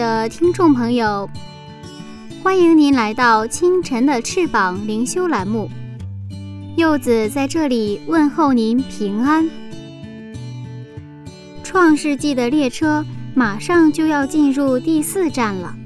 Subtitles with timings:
[0.00, 1.28] 的听众朋友，
[2.42, 5.68] 欢迎您来到清晨的翅膀灵修栏目。
[6.74, 9.46] 柚子在这里问候您平安。
[11.62, 15.76] 创世纪的列车马上就要进入第四站了。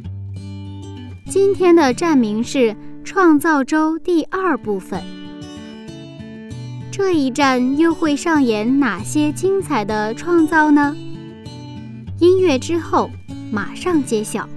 [1.29, 5.03] 今天的站名是创造周第二部分。
[6.93, 10.95] 这一站又会上演哪些精彩的创造呢？
[12.21, 13.11] 音乐之后。
[13.55, 14.49] 马上揭晓。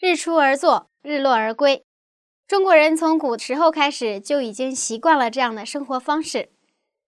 [0.00, 1.87] 日出而作，日落而归。
[2.48, 6.48] 中国人从古时候开始就已经习惯了这样的生活方式。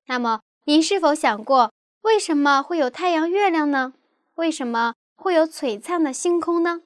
[0.07, 3.95] 那么，您是否想过，为什么会有太阳、月亮呢？
[4.35, 6.83] 为什么会有璀璨的星空呢？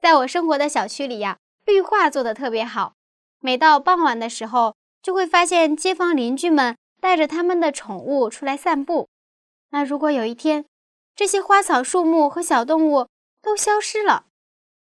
[0.00, 2.94] 在我生活的小区里呀，绿化做得特别好。
[3.38, 9.08] 每到傍晚的时候，就会发现街坊邻居们带着他们的宠物出来散步。
[9.70, 10.64] 那如果有一天，
[11.14, 13.06] 这些花草树木和小动物
[13.40, 14.24] 都消失了，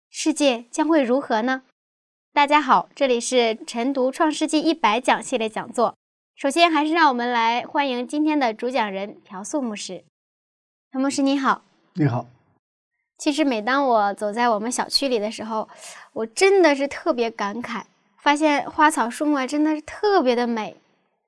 [0.09, 1.65] 世界将会如何呢？
[2.35, 5.95] 大家好，这里是晨读《创世纪一百讲》系列讲座。
[6.35, 10.03] 首先，还是让我们来欢迎今天的主讲人朴素牧师。
[10.91, 11.63] 朴牧师，你好。
[11.93, 12.27] 你好。
[13.19, 15.69] 其实，每当我走在我们小区里的时候，
[16.13, 17.85] 我真的是特别感慨，
[18.19, 20.75] 发现花草树木啊，真的是特别的美，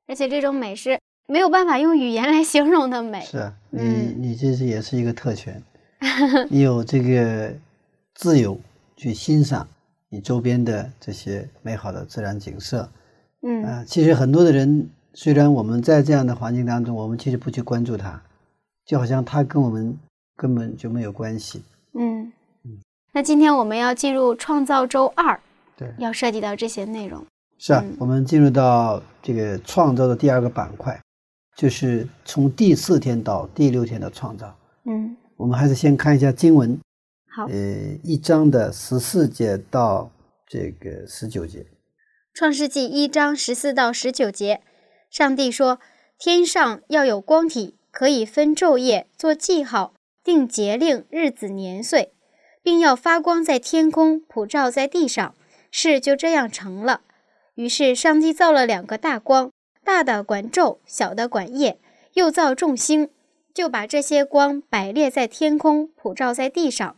[0.09, 3.21] 而且这种美是没有办法用语言来形容的美。
[3.21, 3.81] 是啊，你
[4.19, 5.63] 你这是也是一个特权，
[6.51, 7.55] 你有这个
[8.13, 8.59] 自由
[8.97, 9.69] 去欣赏。
[10.09, 12.89] 你周边的这些美好的自然景色，
[13.43, 18.21] 嗯啊，其实很多的人，虽然我们在这样的环境当中，我们其实不去关注它，
[18.85, 19.99] 就好像它跟我们
[20.37, 21.63] 根本就没有关系。
[21.95, 22.23] 嗯
[22.65, 22.79] 嗯。
[23.13, 25.39] 那今天我们要进入创造周二，
[25.77, 27.25] 对，要涉及到这些内容。
[27.59, 31.01] 是啊，我们进入到这个创造的第二个板块，
[31.57, 34.55] 就是从第四天到第六天的创造。
[34.85, 36.79] 嗯，我们还是先看一下经文。
[37.37, 40.11] 好，呃，一章的十四节到
[40.49, 41.61] 这个十九节，
[42.33, 44.63] 《创世纪》一章十四到十九节，
[45.11, 45.79] 上帝说
[46.19, 49.93] ：“天上要有光体，可以分昼夜，做记号，
[50.25, 52.15] 定节令、日子、年岁，
[52.63, 55.35] 并要发光在天空，普照在地上。”
[55.71, 57.03] 事就这样成了。
[57.55, 59.51] 于是上帝造了两个大光，
[59.85, 61.79] 大的管昼，小的管夜，
[62.15, 63.11] 又造众星，
[63.53, 66.97] 就把这些光摆列在天空，普照在地上。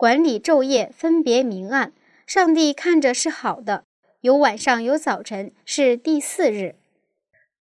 [0.00, 1.92] 管理昼夜，分别明暗。
[2.26, 3.84] 上帝看着是好的，
[4.22, 6.76] 有晚上，有早晨，是第四日。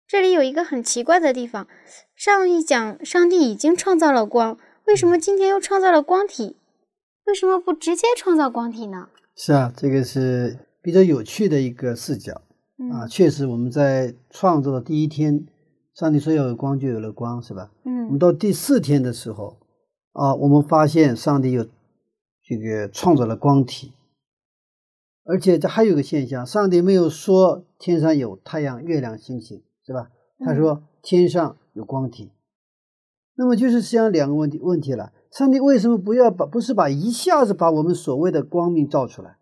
[0.08, 1.68] 这里有一个很奇怪的地方，
[2.16, 6.56] 上一讲上帝已经创造了光，为什么今天又创造了光体？
[7.26, 9.10] 为什么不直接创造光体呢？
[9.36, 12.42] 是啊，这个是比较有趣的一个视角
[12.94, 13.06] 啊。
[13.10, 15.46] 确实，我们在创造的第一天，
[15.94, 17.70] 上帝说要有光，就有了光，是吧？
[17.84, 18.06] 嗯。
[18.06, 19.58] 我们到第四天的时候
[20.14, 21.68] 啊，我们发现上帝有。
[22.52, 23.94] 这个创造了光体，
[25.24, 30.12] 而且这还有个现象，上帝没有说天上有太阳、月亮、星星，是吧？
[30.38, 32.34] 他说天上有光体。
[33.36, 39.38] 那么就是实际上两个问题问题了：上帝为什么不要把不是把一下子把我们所谓的光明照出来？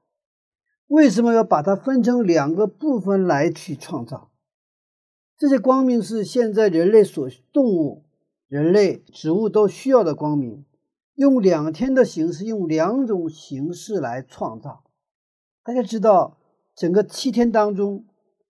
[0.86, 4.30] 为什么要把它分成两个部分来去创造？
[5.36, 8.04] 这些光明是现在人类所动物、
[8.48, 10.64] 人类、植物都需要的光明。
[11.20, 14.86] 用两天的形式，用两种形式来创造。
[15.66, 16.38] 大家知道，
[16.74, 18.06] 整个七天当中，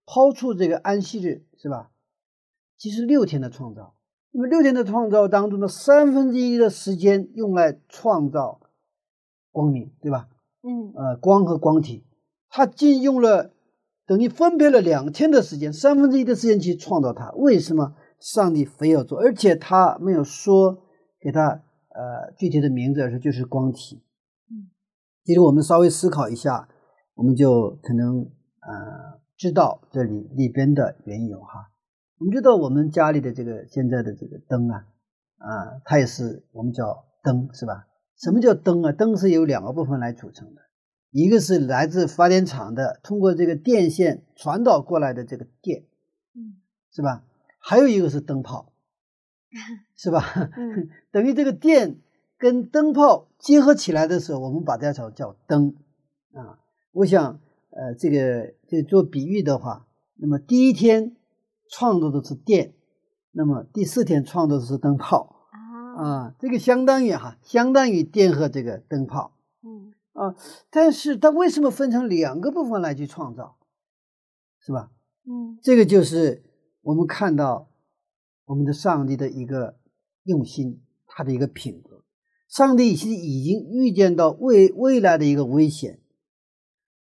[0.06, 1.90] 抛出这个安息日，是吧？
[2.78, 3.96] 其实六天的创造。
[4.30, 8.60] 那么六天的创造当中的三分之一的时间用来创造
[9.52, 10.30] 光明，对吧？
[10.62, 10.94] 嗯。
[10.96, 12.06] 呃，光和光体，
[12.50, 13.52] 它仅用了
[14.06, 17.32] 等于分配了两天的时间，三分之一的时间去创造它。
[17.32, 17.96] 为什么？
[18.20, 20.84] 上帝非要做，而且他没有说
[21.20, 24.02] 给他呃具体的名字，是就是光体。
[24.50, 24.70] 嗯，
[25.24, 26.68] 其实我们稍微思考一下，
[27.16, 28.30] 我们就可能
[28.62, 31.72] 呃知道这里里边的缘由哈。
[32.18, 34.86] 我们知道我们家里的这个现在的这个灯啊，
[35.38, 37.88] 啊，它也是我们叫灯是吧？
[38.18, 38.92] 什么叫灯啊？
[38.92, 40.62] 灯是由两个部分来组成的，
[41.12, 45.86] 一个是来自发电厂的，通过这个电线传导过来的这个电，
[46.36, 46.60] 嗯，
[46.92, 47.24] 是吧？
[47.60, 48.74] 还有一个是灯泡，
[49.96, 50.24] 是吧？
[50.58, 52.00] 嗯 等于这个电
[52.38, 55.76] 跟灯泡结合起来的时候，我们把它叫叫灯
[56.34, 56.60] 啊。
[56.92, 57.40] 我想，
[57.72, 61.16] 呃，这个这做比喻的话，那么第一天
[61.70, 62.74] 创造的是电，
[63.32, 65.48] 那么第四天创造的是灯泡。
[65.52, 70.36] 啊，啊，这个相当于哈，相当于电和这个灯泡嗯啊。
[70.70, 73.58] 但是它为什么分成两个部分来去创造，
[74.60, 74.92] 是吧？
[75.28, 76.44] 嗯这个就是
[76.82, 77.69] 我们看到
[78.50, 79.76] 我们的上帝的一个
[80.24, 82.04] 用心，他的一个品格。
[82.48, 86.00] 上帝其实已经预见到未未来的一个危险，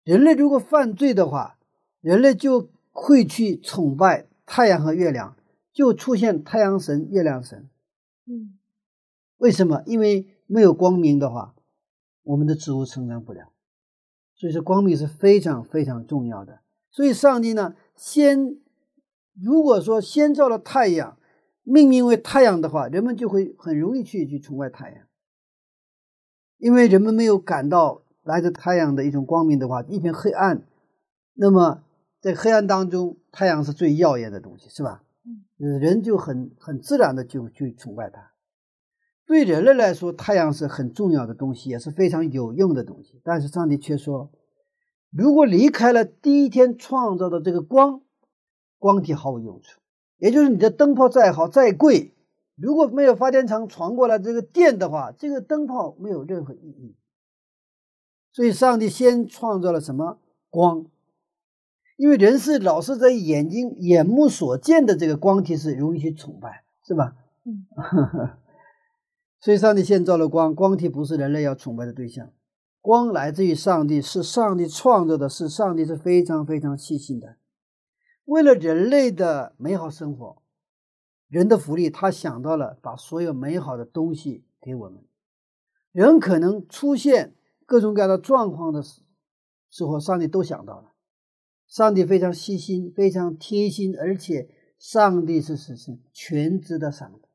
[0.03, 1.57] 人类如果犯罪的话，
[2.01, 5.37] 人类就会去崇拜太阳和月亮，
[5.73, 7.69] 就出现太阳神、月亮神。
[8.27, 8.59] 嗯
[9.37, 9.85] 为什么？
[9.87, 11.55] 因为没有光明的话，
[12.25, 13.53] 我们的植物成长不了。
[14.35, 16.59] 所以说，光明是非常非常重要的。
[16.91, 18.57] 所以，上帝呢，先
[19.41, 21.16] 如果说先造了太阳，
[21.69, 25.05] 命名为太阳的话，人们就会很容易去去崇拜太阳，
[26.59, 30.63] 因为人们没有感到来自太阳的一种光明的话，一片黑暗。
[31.35, 31.83] 那么，
[32.21, 35.03] 在黑暗当中，太阳是最耀眼的东西，是吧？
[35.59, 38.31] 嗯，人就很很自然的就去崇拜它。
[39.27, 43.21] 对人类来说，太阳是很重要的东西，也是非常有用的东西。
[43.25, 44.31] 但是上帝却说，
[45.11, 48.03] 如果离开了第一天创造的这个光，
[48.79, 49.81] 光体毫无用处。
[50.19, 52.15] 也就是你的灯泡再好再贵，
[52.57, 56.97] 如果没有发电厂传过来这个电的话，这个灯泡没有任何意义。
[58.33, 60.19] 所以，上帝先创造了什么
[60.51, 60.87] 光？
[61.97, 67.17] 因为人是老是在眼睛、眼目所见的这个光体是容易去崇拜，是吧？
[67.45, 67.67] 嗯
[69.41, 72.31] 所以，上帝先造了光，光体不是人类要崇拜的对象。
[72.81, 77.37] 光来自于上帝，是上帝创造的，是上帝是非常非常细心的。
[78.27, 80.43] 为了人类的美好生活，
[81.29, 85.03] 人的福利，他想到了把所有美好的东西给我们。
[85.93, 87.35] 人可能出现
[87.65, 89.01] 各种各样的状况的时
[89.71, 90.93] 时候，上帝都想到了。
[91.67, 97.29] 上帝非常细心，非常贴心，而且上帝是是是全知的上帝。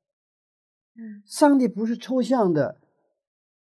[0.94, 2.82] 嗯上帝不是抽象的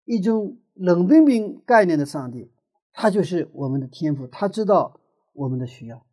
[0.04, 2.50] 一种冷冰冰概念的上帝，
[2.92, 5.00] 他就是我们的天赋，他知道
[5.32, 6.06] 我们的需要，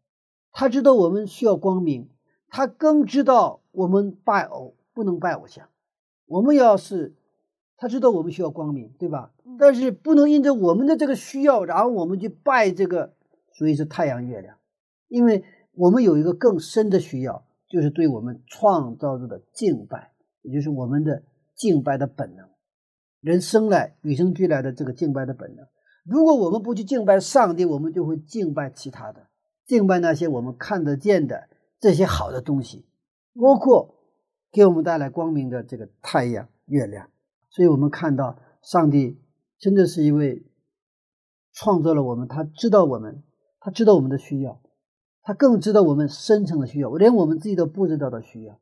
[0.59, 2.09] 他知道我们需要光明，
[2.49, 5.69] 他更知道我们拜偶不能拜偶像，
[6.25, 7.15] 我们要是
[7.77, 9.31] 他知道我们需要光明，对吧？
[9.59, 13.13] 但是不能因着我们的这个需要，然后我们去拜这个，
[13.53, 14.57] 所以是太阳月亮，
[15.09, 15.43] 因为
[15.73, 20.11] 我们有一个更深的需要，就是对我们创造者的敬拜。
[20.41, 21.21] 也就是我们的
[21.55, 22.49] 敬拜的本能，
[23.21, 25.67] 人生来与生俱来的这个敬拜的本能。
[26.03, 29.27] 如果我们不去敬拜上帝，我们就会敬拜其他的，
[29.67, 32.87] 敬拜那些我们看得见的这些好的东西，
[33.35, 33.93] 包括
[34.51, 37.09] 给我们带来光明的这个太阳、月亮。
[37.49, 39.19] 所以，我们看到上帝
[39.59, 40.45] 真的是一位
[41.53, 43.23] 创造了我们，他知道我们，
[43.59, 44.61] 他知道我们的需要，
[45.23, 48.59] 他更知道我们深层的需要，连我们自己都不知道的需要。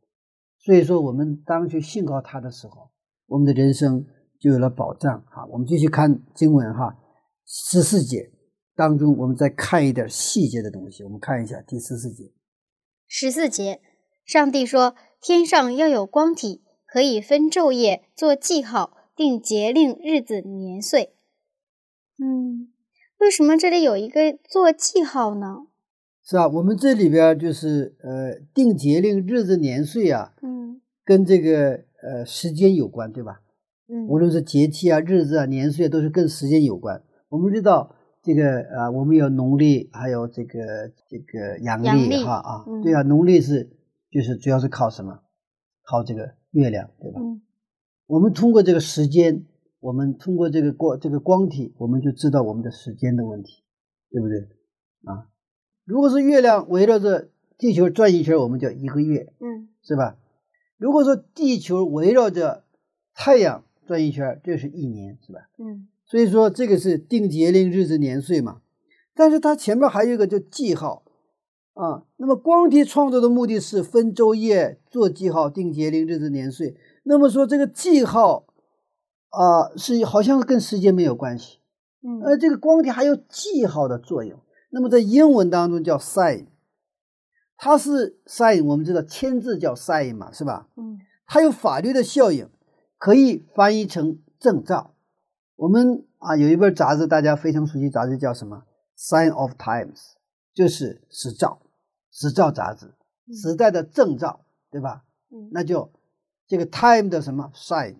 [0.57, 2.89] 所以说，我们当去信靠他的时候，
[3.27, 4.05] 我们的人生
[4.39, 5.23] 就有了保障。
[5.29, 6.97] 哈，我们继续看经文哈，
[7.45, 8.31] 十四节
[8.75, 11.03] 当中，我们再看一点细节的东西。
[11.03, 12.31] 我们看一下第十四节，
[13.07, 13.79] 十四节，
[14.25, 21.13] 上帝说：“天上要有光体，可以分昼夜，做记号，定节令、日子、年岁。”
[22.21, 22.69] 嗯，
[23.19, 25.67] 为什么这里有一个做记号呢？
[26.23, 26.47] 是啊？
[26.47, 33.41] 我们这里边就是呃，定节令、日子、年岁啊，嗯跟这个呃时间有关，对吧？
[33.87, 37.01] 嗯无论是节气啊、日子啊、年岁啊，都是跟时间有关。
[37.29, 37.94] 我们知道
[38.25, 43.69] 这个啊，我们有农历，还有这个这个阳阳历历哈啊，嗯对啊，农历是
[44.09, 45.19] 就是主要是靠什么？
[45.83, 47.21] 靠这个月亮，对吧？
[47.21, 47.41] 嗯
[48.07, 49.45] 我们通过这个时间，
[49.79, 53.63] 我们通过这个光这个光体，我们就知道我们的时间的问题，
[54.09, 54.39] 对不对？
[55.05, 55.29] 啊，
[55.85, 57.29] 如果是月亮围绕着
[57.59, 60.17] 地球转一圈，我们叫一个月，嗯是吧？
[60.77, 62.63] 如果说地球围绕着
[63.13, 65.41] 太阳转一圈，这是一年，是吧？
[65.57, 68.61] 嗯所以说这个是定节令、日子、年岁嘛。
[69.13, 71.03] 但是它前面还有一个叫记号，
[71.73, 72.03] 啊。
[72.17, 76.75] 那么光体创作的目的是分昼夜、做记号、定节令、日子年岁。
[77.03, 78.45] 那么说这个记号
[79.29, 81.59] 啊，是好像跟时间没有关系。
[82.01, 84.39] 嗯，而这个光体还有记号的作用。
[84.71, 86.47] 那么在英文当中叫 sign，
[87.55, 90.67] 它是 sign，我们知道签字叫 sign 嘛，是吧？
[90.75, 92.49] 嗯，它有法律的效应，
[92.97, 94.94] 可以翻译成证照。
[95.55, 98.65] 我们啊有一本杂志，大家非常熟悉，杂志叫什么
[98.97, 100.13] ？Sign of Times，
[100.53, 101.61] 就是时照，
[102.11, 102.93] 时照杂志，
[103.33, 105.05] 时代的证照，对吧？
[105.31, 105.91] 嗯，那就
[106.47, 107.95] 这个 time 的什么 sign？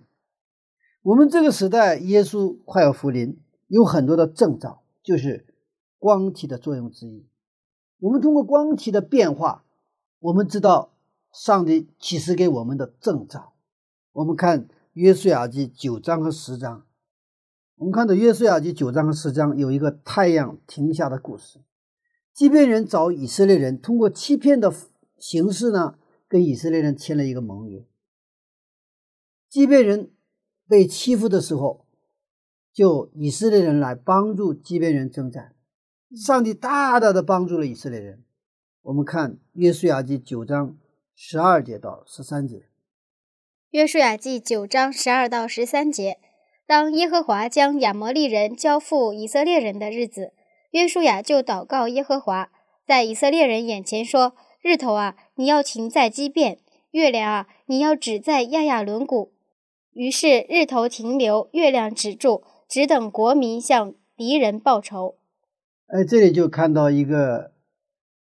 [1.02, 5.46] 我们这个时代，耶稣快要复临，有很多的证照，就是
[5.98, 7.26] 光体的作用之一。
[8.00, 9.64] 我们通过光体的变化，
[10.20, 10.92] 我们知道
[11.32, 13.54] 上帝启示给我们的证照。
[14.12, 16.86] 我们看约书亚记九章和十章，
[17.78, 21.60] 我们看到约书亚记九章和十章有一个太阳停下的故事。
[22.34, 24.74] 即便人找以色列人通过欺骗的
[25.18, 27.86] 形式呢，跟以色列人签了一个盟约。
[29.50, 30.12] 即便人
[30.68, 31.86] 被欺负的时候，
[32.72, 35.54] 就以色列人来帮助即便人征战。
[36.16, 38.24] 上帝大大的帮助了以色列人。
[38.84, 40.78] 我们看约书亚记九章
[41.14, 42.70] 十二节到十三节。
[43.72, 46.20] 约书亚记九章十二到十三节，
[46.68, 50.34] 当耶和华将亚摩利人交付以色列人的日子，
[50.72, 52.50] 约书亚就祷告耶和华，
[52.88, 56.56] 在以色列人眼前说：“日头啊，你要停在基变；
[56.90, 59.32] 月亮啊，你要止在亚亚伦谷。”
[59.94, 65.18] 于是日头停留，月亮止住，只等国民向敌人报仇。
[65.86, 67.54] 哎，这里就看到一个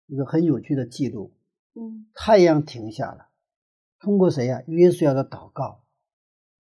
[0.07, 1.31] 一个很有趣的记录。
[1.73, 3.29] 嗯太阳停下了，
[3.99, 5.84] 通过谁呀、约书亚的祷告。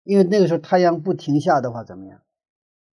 [0.05, 2.21] 因为那个时候太阳不停下的话，怎么样？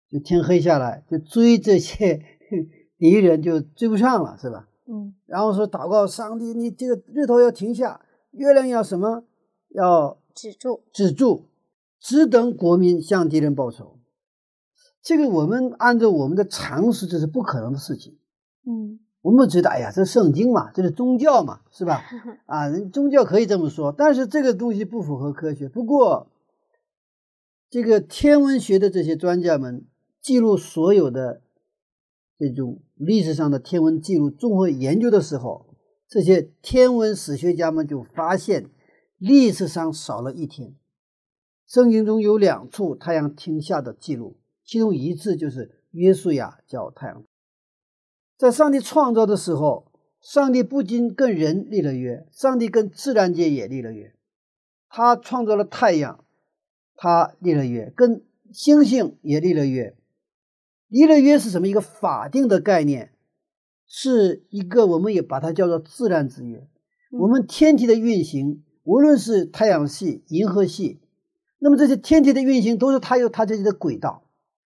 [0.10, 2.24] 就天黑下来，就追这些
[2.98, 4.68] 敌人就追不上了，是吧？
[4.88, 8.02] 嗯然后说祷告上帝，你这个日头要停下，
[8.32, 9.24] 月亮要什么？
[9.70, 10.82] 要止住。
[10.92, 11.46] 止住，
[12.00, 13.98] 只等国民向敌人报仇。
[15.02, 18.18] 这个我们按照我们的常识，这是不可能的事情。
[18.66, 22.02] 嗯我们觉得，哎呀，这圣经嘛，这是宗教嘛，是吧？
[22.48, 25.68] 啊，人宗教可以这么说，但是这个东西不符合科学。
[25.70, 26.32] 不过，
[27.70, 29.86] 这个天文学的这些专家们
[30.22, 31.44] 记录所有的
[32.38, 35.68] 这种历史上的天文记录，综合研究的时候，
[36.08, 38.72] 这些天文史学家们就发现
[39.18, 40.74] 历史上少了一天。
[41.68, 47.24] 圣经中有两处太阳停下的记录，其中一次就是约书亚叫太阳。
[48.36, 54.16] 在上帝创造的时候，上帝不仅跟人立了约，上帝跟自然界也立了约。
[54.90, 56.26] 他创造了太阳，
[57.02, 59.96] 他立了约，跟星星也立了约。
[60.90, 61.68] 立了约是什么？
[61.70, 63.14] 一个法定的概念，
[63.88, 66.68] 是一个我们也把它叫做自然之约。
[67.12, 71.00] 我们天体的运行，无论是太阳系、银河系，
[71.60, 74.26] 那么这些天体的运行都是它有它自己的轨道，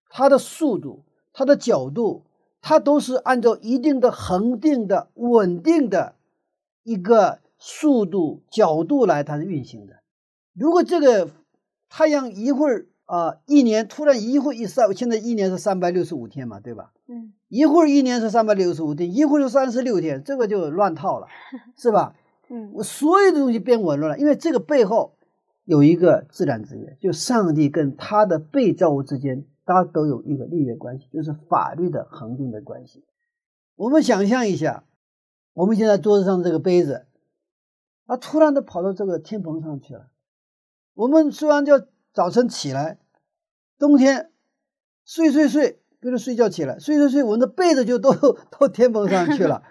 [0.10, 2.26] 它的速度、它的角度。
[2.66, 6.16] 它都是按照一定的恒定的、稳定的
[6.84, 9.96] 一个速度、角度来它是运行的。
[10.54, 11.30] 如果这个
[11.96, 16.92] 太阳一会儿啊，一年突然一会儿一三，现在一年是三百六十五天嘛，对吧？
[17.08, 21.28] 嗯一会儿一年是三百六十五天，一会儿是三十六天，这个就乱套了，
[21.78, 22.16] 是吧？
[22.50, 25.14] 嗯我所有的东西变紊乱了，因为这个背后
[25.66, 29.46] 有一个自然之约，就上帝跟他的被造物之间。
[29.66, 33.06] 他都有一个立约关系，就是法律的恒定的关系。
[33.78, 34.84] 我们想象一下，
[35.54, 37.06] 我们现在桌子上这个杯子，
[38.06, 40.08] 它突然的跑到这个天棚上去了。
[40.96, 41.82] 我们虽然叫
[42.14, 42.98] 早晨起来，
[43.80, 44.32] 冬天
[45.06, 48.14] 睡睡睡，比如睡觉起来睡睡睡，我们的被子就都
[48.52, 49.64] 到天棚上去了。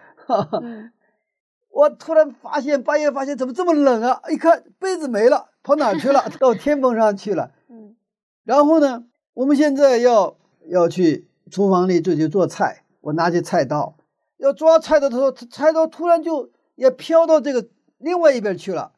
[0.62, 0.92] 嗯
[1.70, 4.20] 我突然发现半夜发现怎么这么冷啊？
[4.30, 6.22] 一看被子没了，跑哪去了？
[6.38, 7.50] 到天棚上去了。
[7.68, 7.96] 嗯
[8.44, 9.04] 然后呢？
[9.34, 10.36] 我们现在要
[10.66, 13.96] 要去厨房里自己做菜，我拿起菜刀
[14.36, 18.91] 要抓菜的时候，菜刀突然就也飘到这个另外一边去了。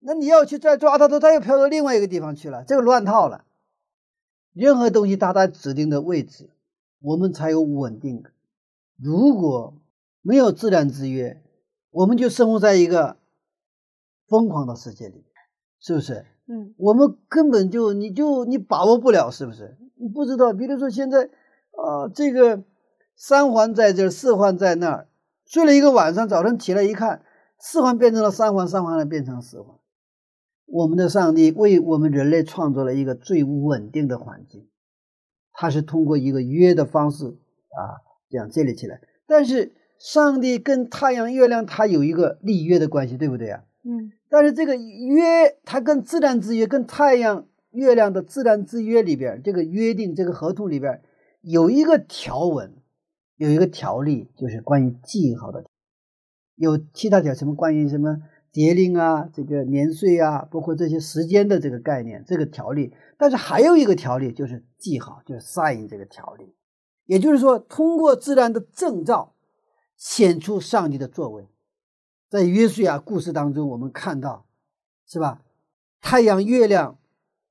[0.00, 3.44] 那你要去再抓它的时候，它又飘到另外一个地方去了，这个乱套了。
[4.52, 6.50] 任何东西它在指定的位置，
[7.00, 8.32] 我们才有稳定感。
[8.96, 9.74] 如果
[10.22, 11.42] 没有自然制约，
[11.90, 13.16] 我们就生活在一个
[14.26, 15.24] 疯狂的世界里，
[15.78, 16.26] 是不是？
[16.46, 19.78] 嗯我们根本就你就你把握不了，是不是？
[19.96, 21.30] 你不知道，比如说现在，
[21.72, 22.64] 呃，这个
[23.14, 25.08] 三环在这儿，四环在那儿，
[25.44, 27.22] 睡了一个晚上，早晨起来一看，
[27.58, 29.76] 四环变成了三环，三环了变成四环。
[30.70, 34.68] 我们的上帝为我们人类创造了一个最稳定的环境，
[35.52, 39.00] 他是通过一个约的方式啊这样建立起来。
[39.26, 43.64] 但是上帝跟太阳、月亮它有一个立约的关系，对不对啊？
[43.84, 51.02] 嗯但是这个约，它跟自然之约、跟太阳、月亮的自然之约里边，这个约定、这个合同里边
[51.40, 52.72] 有一个条文，
[53.36, 55.64] 有一个条例，就是关于记号的。
[56.54, 58.18] 有其他条什么关于什么
[58.52, 62.92] 节令啊、这个年岁啊，包括这些时间的这个概念，这个条例。
[63.16, 66.54] 但是还有一个条例，就是记号，就是 sign 这个条例。
[67.06, 69.34] 也就是说，通过自然的征兆，
[69.96, 71.48] 显出上帝的作为。
[72.28, 74.46] 在约书亚故事当中，我们看到，
[75.06, 75.42] 是吧？
[76.00, 76.98] 太阳、月亮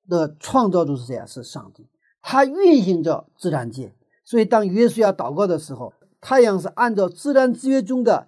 [0.08, 1.26] 的创造主是谁啊？
[1.26, 1.88] 是上帝，
[2.22, 3.94] 他运行着自然界。
[4.24, 8.28] 所以，当约书亚祷告的时候，太阳是按照自然之约中的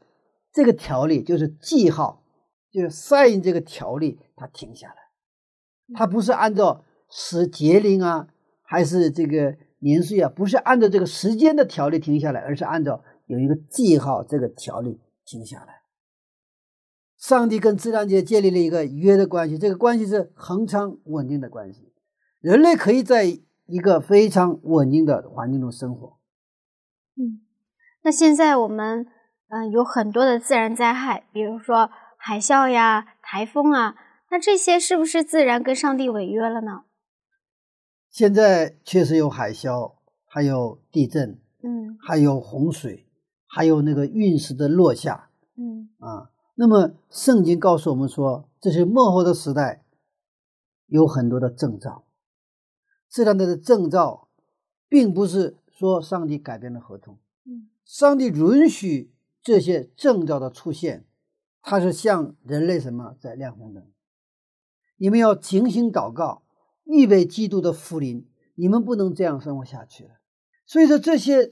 [0.54, 2.21] 这个条例，就是记号，
[2.72, 4.96] 就是 sign 这个条例，它停下来。
[5.94, 8.28] 它不是按照时节令啊，
[8.62, 15.82] 还是这个年岁啊，不是按照这个时间的条例停下来，而是按照有一个记号这个条例停下来。
[17.18, 21.94] 上帝跟自然界建立了一个约的关系，这个关系是恒常稳定的关系。
[22.40, 23.26] 人类可以在
[23.68, 26.18] 一个非常稳定的环境中生活。
[27.16, 27.42] 嗯，
[28.04, 29.06] 那现在我们
[29.50, 31.92] 嗯、呃有很多的自然灾害，比如说
[32.24, 33.96] 海啸呀、台风啊，
[34.30, 36.84] 那这些是不是自然跟上帝违约了呢？
[38.12, 43.08] 现在确实有海啸，还有地震，嗯还有洪水，
[43.48, 46.30] 还有那个陨石的落下嗯啊。
[46.54, 49.84] 那么圣经告诉我们说，这是幕后的时代，
[50.86, 52.04] 有很多的征兆。
[53.10, 54.28] 自然的征兆，
[54.88, 59.12] 并不是说上帝改变了合同，嗯上帝允许
[59.42, 61.08] 这些征兆的出现，
[61.62, 63.84] 它是向人类什么在亮红灯。
[64.98, 66.44] 你们要警醒祷告，
[66.84, 68.28] 预备基督的福临。
[68.56, 70.12] 你们不能这样生活下去了。
[70.66, 71.52] 所以说这些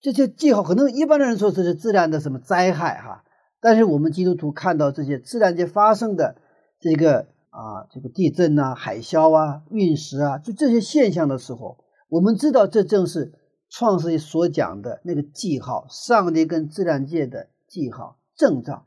[0.00, 3.24] 这些记号，可能一般的人说这是自然的什么灾害哈，
[3.60, 6.40] 但是我们基督徒看到这些自然界发生的
[6.80, 18.86] 这个啊这个地震啊、海啸啊、陨石啊，就这些现象的时候，我们知道这正是创世纪所讲的那个记号，上帝跟自然界的记号征兆，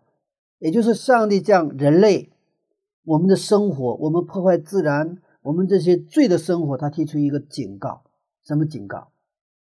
[0.60, 2.32] 也就是上帝将人类
[3.04, 8.04] 我们的生活，我们破坏自然，我们这些罪的生活，他提出一个警告，
[8.44, 9.12] 什么警告？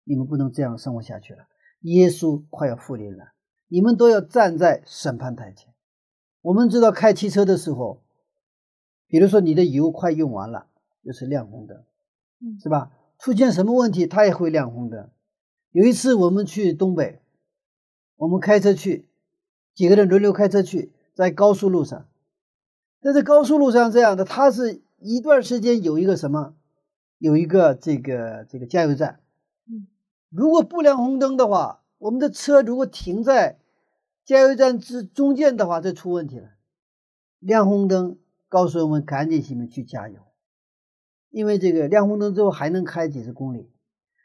[0.04, 1.47] 你们不能这样生活下去了。
[1.82, 3.34] 耶稣快要复临了，
[3.67, 5.73] 你们都要站在审判台前。
[6.41, 8.02] 我们知道开汽车的时候，
[9.08, 10.67] 比如说你的油快用完了，
[11.04, 11.84] 就是亮红灯，
[12.39, 12.91] 嗯是吧？
[13.19, 15.10] 出现什么问题，它也会亮红灯。
[15.71, 17.19] 有一次我们去东北，
[18.15, 19.08] 我们开车去，
[19.78, 22.08] 几个人轮流开车去，在高速路上，
[23.00, 26.56] 在这高速路上这样的，它是一段时间有一个什么，
[27.20, 29.20] 有一个这个这个加油站，
[29.70, 29.86] 嗯，
[30.32, 33.60] 如果不亮红灯的话，我们的车如果停在
[34.26, 36.50] 加油站之中间的话，这出问题了。
[37.38, 38.18] 亮红灯
[38.50, 40.22] 告诉我们赶紧行们去加油，
[41.30, 43.70] 因为这个亮红灯之后还能开几十公里。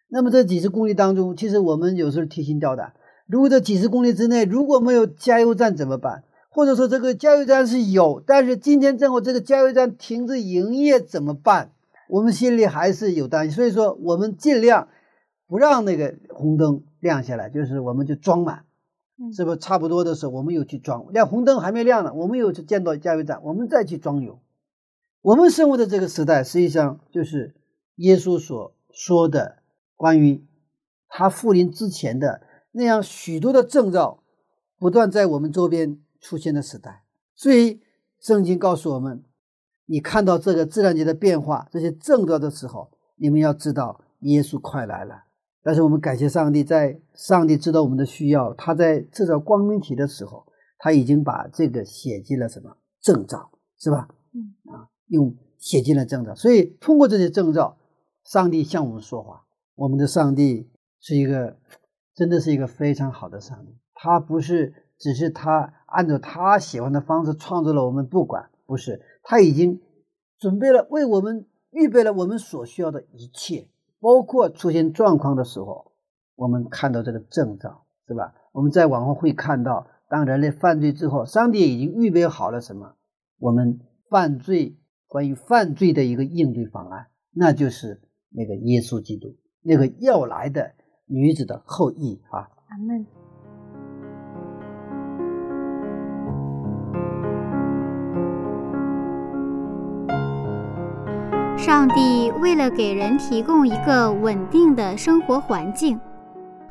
[0.09, 2.95] 那么这几十公里当中，其实我们有时候提心吊胆，
[3.27, 6.25] 如果这几十公里之内如果没有加油站怎么办？
[6.51, 11.73] 或者说这个加油站是有，但是今天正好这个加油站停止营业怎么办？
[12.09, 14.89] 我们心里还是有担心，所以说我们尽量
[15.47, 18.65] 不让那个红灯亮下来，就是我们就装满，
[19.19, 24.39] 嗯是不是差不多的时候我们又去装，亮红灯还没亮呢，我们又去见到加油站，我们再去装油。
[25.23, 27.55] 我们生活的这个时代，实际上就是
[27.95, 29.57] 耶稣所说的
[29.97, 30.45] 关于
[31.09, 34.23] 他复临之前的那样许多的征兆，
[34.79, 37.05] 不断在我们周边出现的时代。
[37.35, 37.81] 所以
[38.21, 39.25] 圣经告诉我们，
[39.87, 45.25] 你看到这个自然界的变化，这些征兆的时候，你们要知道耶稣快来了。
[45.63, 50.45] 但是我们感谢上帝，在上帝知道我们的需要，他在制造光明体的时候，
[50.79, 54.09] 他已经把这个写进了什么征兆，是吧？
[54.35, 56.35] 嗯啊，用写进了征兆。
[56.35, 57.77] 所以通过这些征兆，
[58.25, 59.45] 上帝向我们说话。
[59.75, 60.69] 我们的上帝
[61.01, 61.57] 是一个，
[62.15, 63.77] 真的是一个非常好的上帝。
[63.95, 69.81] 他不是只是他按照他喜欢的方式创造了我们，不管不是，他已经
[70.39, 73.69] 准备了为我们预备了我们所需要的一切，
[74.01, 75.93] 包括出现状况的时候，
[76.35, 78.35] 我们看到这个征兆，是吧？
[78.53, 82.97] 我们再往后会看到，当人类犯罪之后，上帝已经预备好了什么？
[83.39, 90.75] 我们犯罪关于犯罪的一个应对方案，那就是那个耶稣基督，那个要来的
[91.07, 92.49] 女子的后裔啊。
[92.69, 93.07] 阿门。
[101.57, 105.99] 上帝为了给人提供一个稳定的生活环境，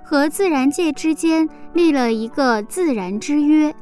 [0.03, 3.73] 和自然界之间立了一个自然之约，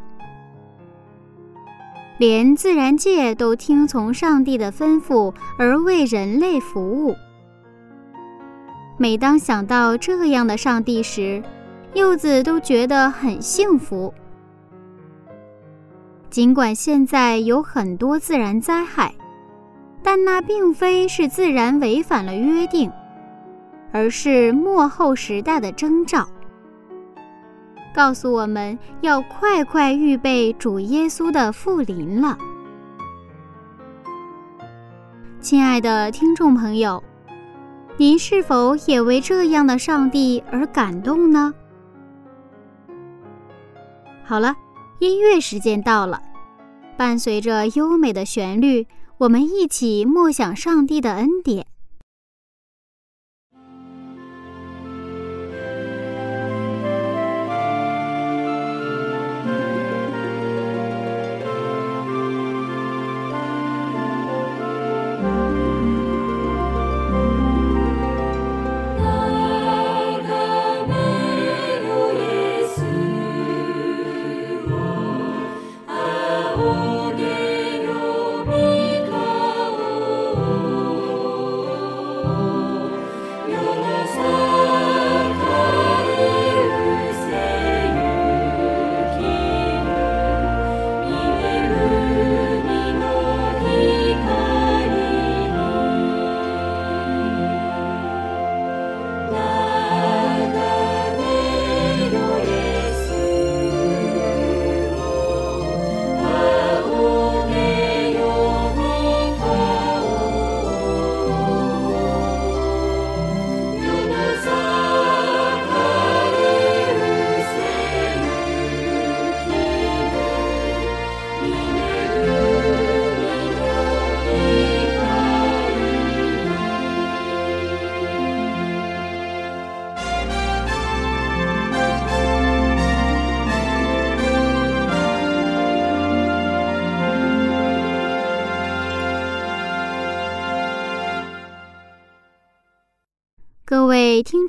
[2.20, 7.16] 连自然界都听从上帝的吩咐而为人类服务。
[9.02, 11.42] 每当想到这样的上帝时，
[11.94, 14.14] 柚子都觉得很幸福。
[16.30, 19.16] 尽管现在有很多自然灾害，
[20.04, 22.92] 但那并非是自然违反了约定，
[23.94, 26.28] 而是末后时代的征兆，
[27.96, 32.38] 告诉我们要快快预备主耶稣的复临了。
[35.40, 37.02] 亲爱的听众朋友。
[38.00, 41.54] 您是否也为这样的上帝而感动呢？
[44.24, 44.56] 好了，
[45.00, 46.22] 音乐时间到了，
[46.98, 51.66] 伴随着优美的旋律，我们一起默想上帝的恩典。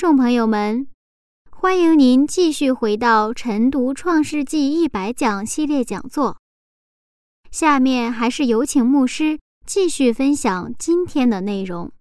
[0.00, 0.86] 众朋友们，
[1.50, 6.38] 欢迎您继续回到晨读《创世纪一百讲》系列讲座。
[7.50, 11.92] 下面还是有请牧师继续分享今天的内容。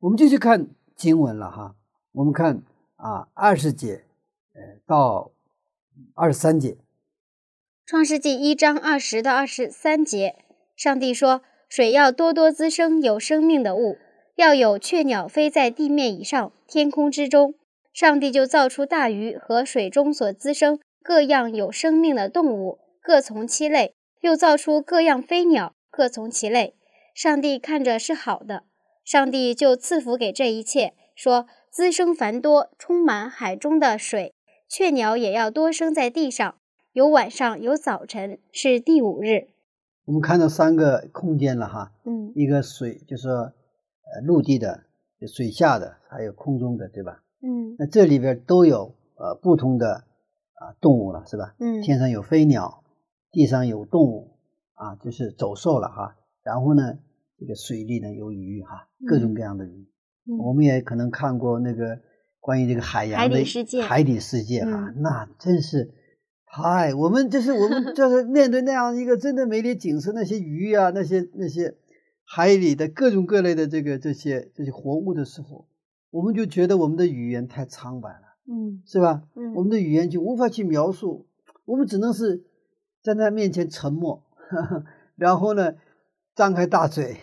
[0.00, 1.74] 我们继续看经文了哈，
[2.12, 2.62] 我们看
[2.96, 4.04] 啊二十节，
[4.52, 5.32] 呃到
[6.12, 6.72] 二十三节，
[7.86, 10.44] 《创世纪》一章二十到二十三节，
[10.76, 13.96] 上帝说：“水要多多滋生有生命的物。”
[14.42, 17.54] 要有雀鸟飞在地面以上，天空之中，
[17.92, 26.74] 上帝就造出大鱼和水中所滋生各样有生命的动物，各从其类；又造出各样飞鸟，各从其类。
[27.14, 28.64] 上帝看着是好的，
[29.04, 34.32] 上帝就赐福给这一切，说：滋生繁多，充满海中的水；
[34.68, 36.56] 雀鸟也要多生在地上。
[36.92, 39.50] 有晚上，有早晨，是第五日。
[40.06, 43.52] 我们看到三个空间了哈，嗯，一个水就是说。
[44.14, 44.84] 呃，陆地的、
[45.26, 47.22] 水下的，还有空中的，对吧？
[47.40, 50.04] 嗯，那这里边都有呃不同的
[50.54, 51.54] 啊动物了，是吧？
[51.58, 52.84] 嗯，天上有飞鸟，
[53.30, 54.36] 地上有动物
[54.74, 56.16] 啊，就是走兽了哈。
[56.42, 56.98] 然后呢，
[57.38, 59.88] 这个水里呢有鱼哈，各种各样的鱼。
[60.38, 61.98] 我们也可能看过那个
[62.38, 65.90] 关于这个海洋的海底世界，海底世界哈，那真是
[66.46, 71.76] 太我们就是我们就是面对那样一个真的美丽景色，那些鱼啊，那些那些。
[72.24, 75.68] 海里的各种各类的这个这些这些活物的时候，
[76.10, 79.22] 我们就觉得我们的语言太苍白了，嗯，是吧？
[79.34, 81.26] 嗯，我们的语言就无法去描述，
[81.64, 82.44] 我们只能是
[83.02, 84.22] 在他面前沉默，
[85.16, 85.74] 然后呢，
[86.34, 87.16] 张开大嘴，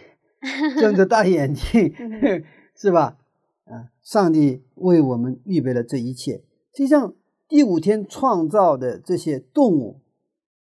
[0.79, 1.93] 睁着大眼睛，
[2.75, 3.17] 是吧？
[3.65, 6.43] 啊，上帝为我们预备了这一切。
[6.73, 7.15] 实际上，
[7.47, 10.01] 第五天创造的这些动物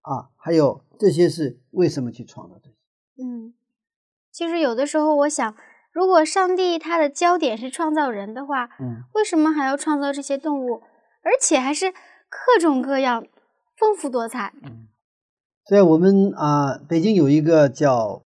[0.02, 2.76] 啊，还有这些是为什么去创造这些？
[3.24, 3.54] 嗯。
[4.34, 5.56] 其实有的时候，我想，
[5.92, 10.82] 如果上帝他的焦点是创造人的话，嗯，为什么还要创造这些动物，
[11.22, 13.28] 而且还是各种各样、
[13.78, 14.52] 丰富多彩？
[14.64, 14.88] 嗯，
[15.70, 18.24] 在我们啊，北京有一个叫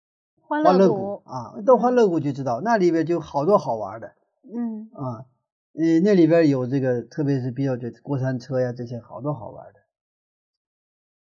[0.42, 4.16] 欢乐谷啊，到欢乐谷就知道，那里边就好多好玩的，
[4.52, 5.30] 嗯啊，
[5.78, 9.80] 呃，那里边有这个，特别是比较就过山车呀，这些好多好玩的。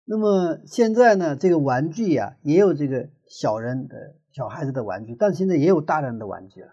[0.04, 4.14] 那么现在呢，这个玩具呀，也有这个小人的。
[4.38, 6.68] 小孩子的玩具，但现在也有大人的玩具了。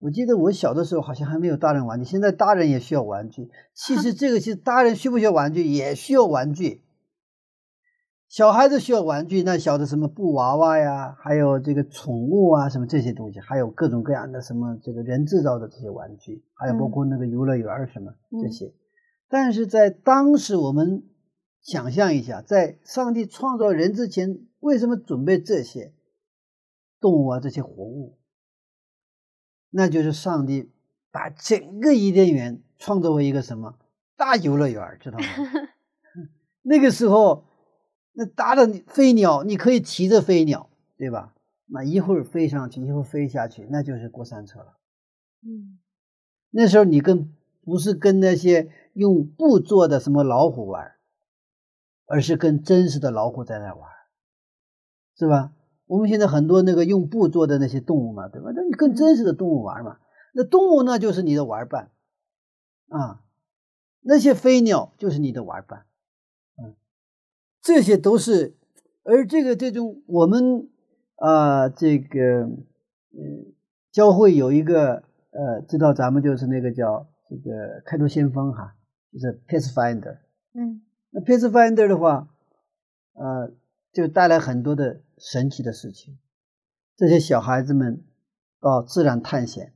[0.00, 3.52] 我记得我小的时候好像还没有大人玩具，现在大人也需要玩具。
[3.72, 6.82] 其实这个是大人需不需要玩具，也需要玩具。
[8.28, 18.74] 小孩子需要玩具，那小的什么布娃娃呀，还有这个宠物啊，什么这些东西，还有各种各样的什么这个人制造的这些玩具，还有包括那个游乐园什么这些。
[19.28, 21.04] 但是在当时，我们
[21.62, 25.92] 想象一下，在上帝创造人之前，为什么准备这些
[27.06, 28.18] 动物啊，这些活物？
[29.70, 30.72] 那就是上帝
[31.12, 33.78] 把整个伊甸园创作为一个什么
[34.16, 35.24] 大游乐园，知道吗？
[36.62, 37.44] 那个时候。
[38.18, 41.34] 那大的飞鸟，你可以骑着飞鸟，对吧？
[41.66, 44.78] 那一会儿飞上去，一会儿飞下去，那就是过山车了。
[45.42, 45.78] 嗯，
[46.48, 47.30] 那时候你跟
[47.62, 50.94] 不是跟那些用布做的什么老虎玩，
[52.06, 53.90] 而是跟真实的老虎在那玩，
[55.18, 55.52] 是吧？
[55.86, 58.50] 我们现在很多那个用布做的那些动物嘛，对吧？
[58.54, 59.98] 那你跟真实的动物玩嘛？
[60.34, 61.90] 那动物那就是你的玩伴
[62.88, 63.22] 啊，
[64.00, 65.86] 那些飞鸟就是你的玩伴。
[66.58, 66.74] 嗯
[67.62, 68.56] 这些都是，
[69.02, 70.68] 而这个这种我们
[71.16, 73.54] 啊，这个嗯，
[73.90, 78.76] 教会有一个呃，知道咱们就是那个叫这个开拓先锋哈，
[79.12, 80.18] 就是 Pathfinder，
[80.54, 82.28] 嗯，那 Pathfinder 的话，
[83.14, 83.52] 呃，
[83.92, 86.18] 就带来很多的神奇的事情。
[86.96, 88.04] 这些小孩子们
[88.60, 89.74] 到自然探险，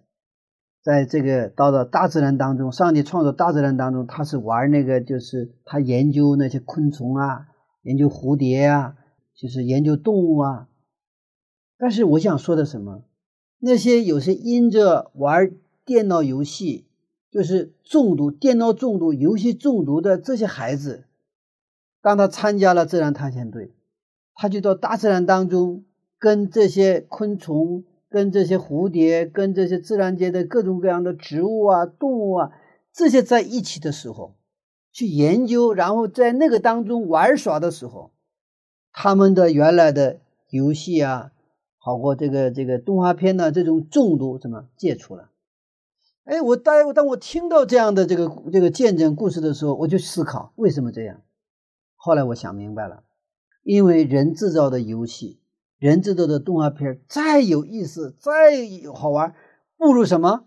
[0.83, 7.46] 在这个到了大自然当中，上帝创造大自然当中，他是玩那个，就是他研究那些昆虫啊。
[7.83, 8.96] 研究蝴蝶啊，
[9.35, 10.68] 就是研究动物啊。
[11.79, 13.05] 但是我想说的什么？
[13.59, 15.50] 那些有些因着玩
[15.87, 16.87] 电脑游戏，
[17.31, 21.05] 就是中毒、电脑中毒、游戏中毒的这些孩子，
[22.03, 23.74] 当他参加了自然探险队，
[24.40, 25.85] 他就到大自然当中，
[26.18, 32.50] 跟这些昆虫、跟这些蝴蝶、跟这些自然界的各种各样的植物啊、动物啊，
[32.90, 34.37] 这些在一起的时候。
[34.92, 38.12] 去研究，然后在那个当中玩耍的时候，
[38.92, 41.33] 他们的原来的游戏啊，
[41.76, 45.29] 好过这个这个动画片呢，这种中毒怎么戒除了？
[46.24, 51.20] 哎，我当当我听到这样的这个这个见证故事的时候，我就思考为什么这样。
[51.94, 53.05] 后来我想明白了，
[53.62, 55.40] 因为人制造的游戏，
[55.79, 58.57] 人制造的动画片再有意思，再
[58.94, 59.35] 好玩，
[59.77, 60.46] 不如什么？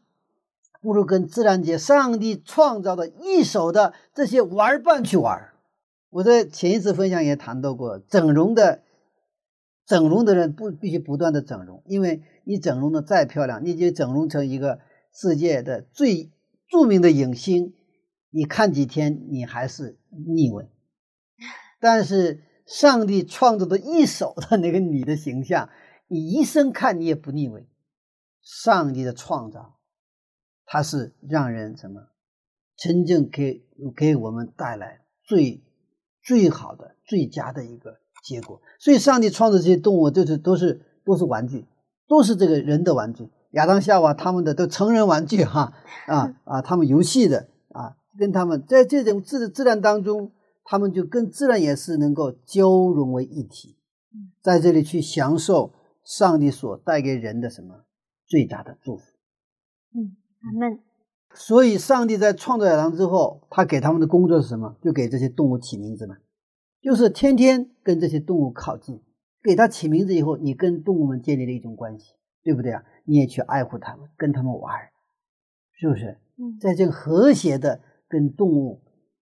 [0.82, 5.52] 不如跟自然界、上帝创造的一手的这些玩伴去玩。
[6.10, 8.84] 我在前一次分享也谈到过，整容的
[9.86, 14.80] 整容的人不必须不断的整容，因为你整容的再漂亮，你就整容成一个
[15.14, 16.32] 世界的最
[16.68, 17.74] 著名的影星，
[18.30, 19.98] 你看几天你还是
[20.28, 20.70] 腻味。
[21.80, 25.70] 但是上帝创造的一手的那个你的形象，
[26.08, 27.68] 你一生看你也不腻味。
[28.42, 29.76] 上帝的创造。
[30.66, 32.08] 它是让人什么
[32.76, 33.64] 真正给
[33.96, 35.62] 给我们带来最
[36.24, 38.60] 最好的最佳的一个结果。
[38.80, 41.68] 所以，上帝创造这些动物，就是都是都是玩具，
[42.08, 43.30] 都是这个人的玩具。
[43.52, 45.74] 亚当夏娃他们的都成人玩具哈
[46.08, 50.32] 啊啊，他们游戏的啊，跟他们在这种自自然当中，
[50.64, 53.78] 他们就跟自然也是能够交融为一体，
[54.42, 55.74] 在这里去享受
[56.04, 57.86] 上帝所带给人的什么
[58.26, 59.04] 最大的祝福。
[59.96, 60.18] 嗯。
[60.46, 60.78] 他们，
[61.34, 64.76] 所以上帝在创造亚当之后，他给他们的工作是什么？
[64.82, 66.18] 就给这些动物起名字嘛，
[66.82, 69.02] 就是天天跟这些动物靠近，
[69.42, 72.12] 给它起名字以后，你跟动物们建立了一种关系，
[72.44, 72.84] 对不对啊？
[73.06, 74.78] 你也去爱护它们，跟它们玩，
[75.80, 76.20] 是不是？
[76.38, 78.82] 嗯，在这个和谐的跟动物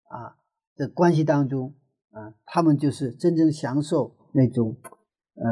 [0.08, 0.38] 啊
[0.79, 1.75] 的关系当中
[2.09, 4.75] 啊，他们就是真正享受那种
[5.35, 5.43] 呃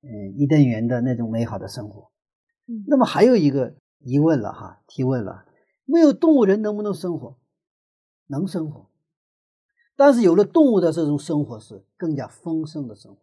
[0.00, 2.10] 嗯伊甸园的那种美好的生活。
[2.66, 3.74] 嗯，那么还有一个。
[4.02, 5.44] 疑问了哈，提问了，
[5.84, 7.36] 没有动物人能不能生活？
[8.28, 8.88] 能生活，
[9.94, 13.20] 但是有了动物的这种生活是更加丰盛的生活。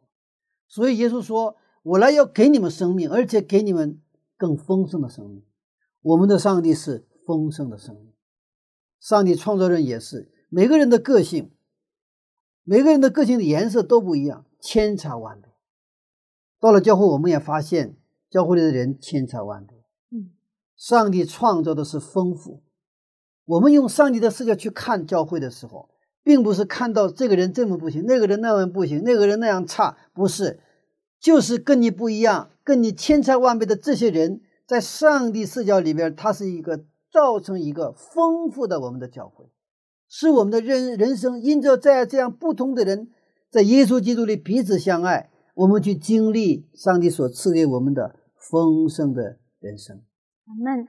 [0.67, 3.99] 所以耶稣说：“我来要给你们生命，而且给你们
[4.37, 5.43] 更丰盛的生命。”
[6.03, 8.13] 我们的上帝是丰盛的生命，
[8.99, 11.51] 上帝创造人也是每个人的个性，
[12.63, 15.51] 每个人的个性的颜色都不一样，千差万别。
[16.59, 17.97] 到了教会，我们也发现
[18.29, 19.77] 教会里的人千差万别。
[20.11, 20.31] 嗯
[20.75, 22.61] 上帝创造的是丰富，
[23.45, 25.89] 我们用上帝的视角去看教会的时候，
[26.23, 30.59] 并不是看到这个人这么不行，那个人那样不行，那个人那样差，不是，
[31.19, 39.49] 就是跟你不一样，跟你千差万别的这些人，在上帝视角里边，他是一个造成一个丰富的我们的教会，
[40.09, 43.09] 使我们的人人生因着在这样不同的人
[43.49, 50.01] 在耶稣基督里彼此相爱，我们去经历上帝所赐给我们的丰盛的人生。
[50.63, 50.87] 们，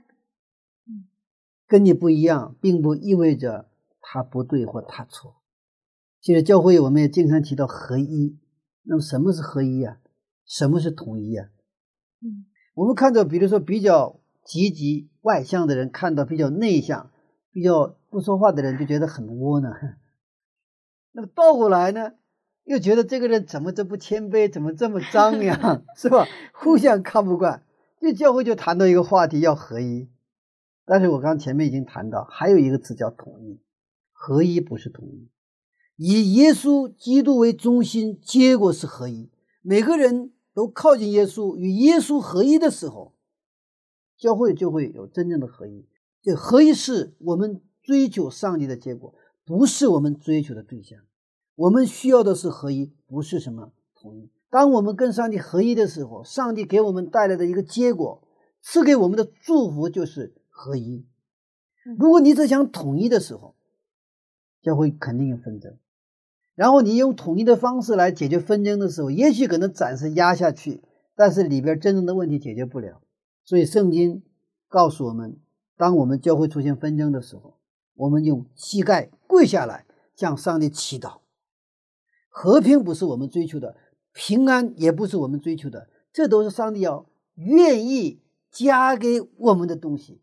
[1.66, 3.68] 跟你不一样，并不意味着
[4.00, 5.36] 他不对或他错。
[6.20, 8.38] 其实教会我们也经常提到合一，
[8.84, 9.98] 那么什么是合一啊？
[10.44, 11.48] 什么是统一啊？
[12.22, 17.10] 嗯，我们看到，比如说比较积极外向的人，看到比较内向、
[17.52, 19.72] 比较不说话的人，就觉得很窝囊。
[21.12, 22.12] 那么倒过来呢，
[22.64, 26.26] 又觉得这个人怎么这不谦卑，怎么这么张扬， 是吧？
[26.52, 27.64] 互相看不惯。
[28.00, 30.08] 就教会就谈到一个话题，要合一。
[30.84, 33.60] 但是我刚前面已经谈到，还有一个词叫统一。
[34.12, 35.30] 合一不是统一，
[35.96, 39.30] 以耶稣基督为中心，结果是合一。
[39.62, 43.14] 每个人都靠近耶稣，与耶稣合一的时候，
[44.16, 45.86] 教会就会有真正的合一。
[46.20, 49.14] 这合一是我们追求上帝的结果，
[49.46, 50.98] 不是我们追求的对象。
[51.54, 54.30] 我们需要的是合一，不是什么统一。
[54.50, 58.28] 当我们跟上帝合一的时候，上帝给我们带来的一个结果，
[58.60, 61.06] 赐给我们的祝福就是合一。
[61.98, 63.54] 如果你只想统一的时候，
[64.60, 65.78] 教会肯定有纷争。
[66.54, 70.82] 然后你用统一的方式来解决纷争的时候，也许可能暂时压下去，
[71.16, 73.00] 但是里边真正的问题解决不了。
[73.44, 74.22] 所以圣经
[74.68, 75.38] 告诉我们，
[75.78, 77.57] 当我们教会出现纷争的时候，
[77.98, 79.84] 我们用膝盖跪下来
[80.16, 81.20] 向上帝祈祷。
[82.28, 83.76] 和平不是我们追求的。
[84.12, 90.20] 平安也不是我们追求的，这都是上帝要愿意加给我们的东西。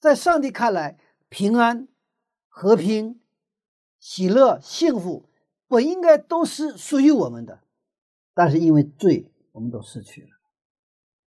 [0.00, 1.86] 在上帝看来，平安、
[2.48, 3.20] 和平、
[4.00, 5.28] 喜乐、幸福
[5.68, 7.60] 本应该都是属于我们的，
[8.34, 10.30] 但是因为罪，我们都失去了。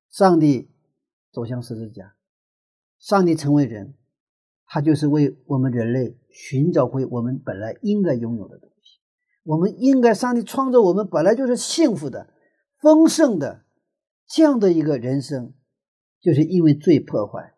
[0.09, 0.71] 上帝
[1.31, 2.14] 走向十字架，
[2.99, 3.95] 上帝成为人，
[4.73, 9.01] 他就是为我们人类寻找回我们本来应该拥有的东西。
[9.43, 12.33] 我们应该，上帝创造我们本来就是幸福的、
[12.79, 13.65] 丰盛的
[14.29, 15.55] 这样的一个人生，
[16.21, 17.55] 就是因为罪破坏，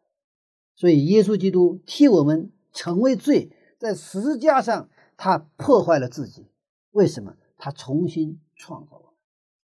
[0.74, 6.48] 所以耶稣基督替我们成为罪，在十字架上他破坏了自己。
[6.92, 7.36] 为什么？
[7.58, 9.12] 他重新创造了。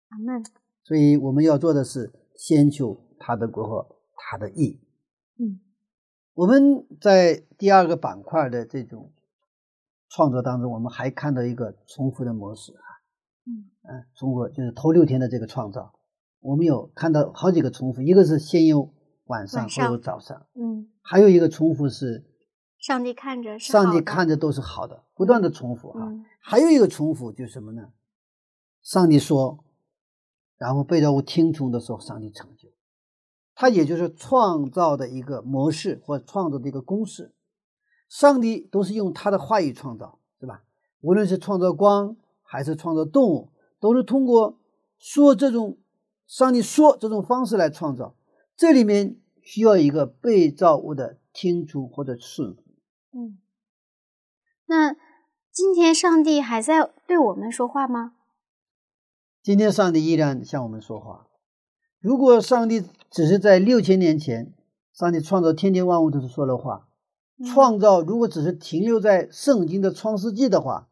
[0.09, 0.43] 阿门。
[0.83, 4.79] 所以我们要做的是先求他的国和他的义。
[5.37, 5.59] 嗯，
[6.39, 9.11] 我们在第二个板块的这种。
[10.11, 12.81] 创作当中，我们还看到一个重复的模式啊，
[13.45, 15.93] 嗯嗯，重复就是头六天的这个创造，
[16.39, 18.91] 我们有看到好几个重复，一个是先有
[19.25, 22.25] 晚上，后有早上，嗯，还有一个重复是
[22.79, 27.91] 上帝看着，上帝看着都是好的，不断的重复哈，还有一个重复就是什么呢？
[28.81, 29.63] 上帝说，
[30.57, 32.67] 然后被造物听从的时候，上帝成就，
[33.61, 37.33] 它也就是创造的一个模式或创造的一个公式。
[38.07, 40.63] 上帝都是用他的话语创造，是吧？
[41.01, 43.49] 无论是创造光还是创造动物，
[43.81, 44.57] 都是通过
[44.97, 45.77] 说这种
[46.25, 48.15] 上帝说这种方式来创造。
[48.55, 52.63] 这里面需要一个被造物的听从或者顺服。
[53.11, 53.39] 嗯，
[54.67, 54.95] 那
[55.51, 58.13] 今天上帝还在对我们说话吗？
[59.43, 61.25] 今天上帝依然向我们说话。
[61.99, 64.53] 如果上帝只是在六千年前，
[64.93, 66.87] 上帝创造天地万物都是说了话。
[67.45, 70.89] 创造如果只是停留在圣经的创世纪的话，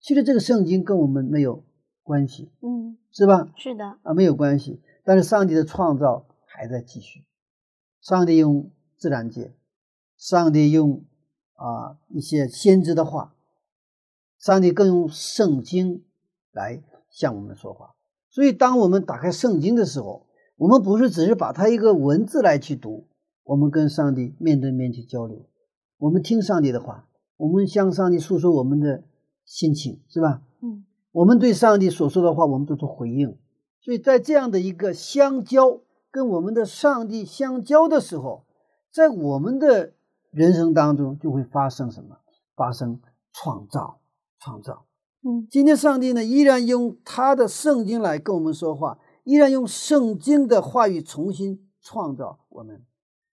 [0.00, 1.64] 其实这个圣经跟我们没有
[2.02, 3.50] 关系，嗯，是吧？
[3.56, 4.80] 是的，啊，没有关系。
[5.04, 7.24] 但是上帝的创造还在继续，
[8.00, 9.54] 上帝用自然界，
[10.16, 11.04] 上帝用
[11.54, 13.34] 啊一些先知的话，
[14.38, 16.04] 上帝更用圣经
[16.52, 17.94] 来向我们说话。
[18.30, 23.06] 所以，当我们打开圣经的时候，我们不是只是把它一个文字来去读，
[23.44, 25.46] 我们跟上帝面对面去交流。
[25.98, 29.04] 我们听上帝的话，我们向上帝诉说我们的
[29.44, 30.42] 心情，是吧？
[30.60, 33.36] 嗯，我们对上帝所说的话，我们做出回应。
[33.80, 38.44] 所以在这样的一个相交，跟我们的上帝相交的时候，
[38.92, 39.92] 在我们的
[40.30, 42.16] 人生当中就会发生什么？
[42.54, 43.00] 发生
[43.32, 43.98] 创造，
[44.38, 44.84] 创造。
[45.24, 52.84] 嗯，今天上帝呢，依然用他的圣经来跟我们说话，依然用圣经的话语重新创造我们。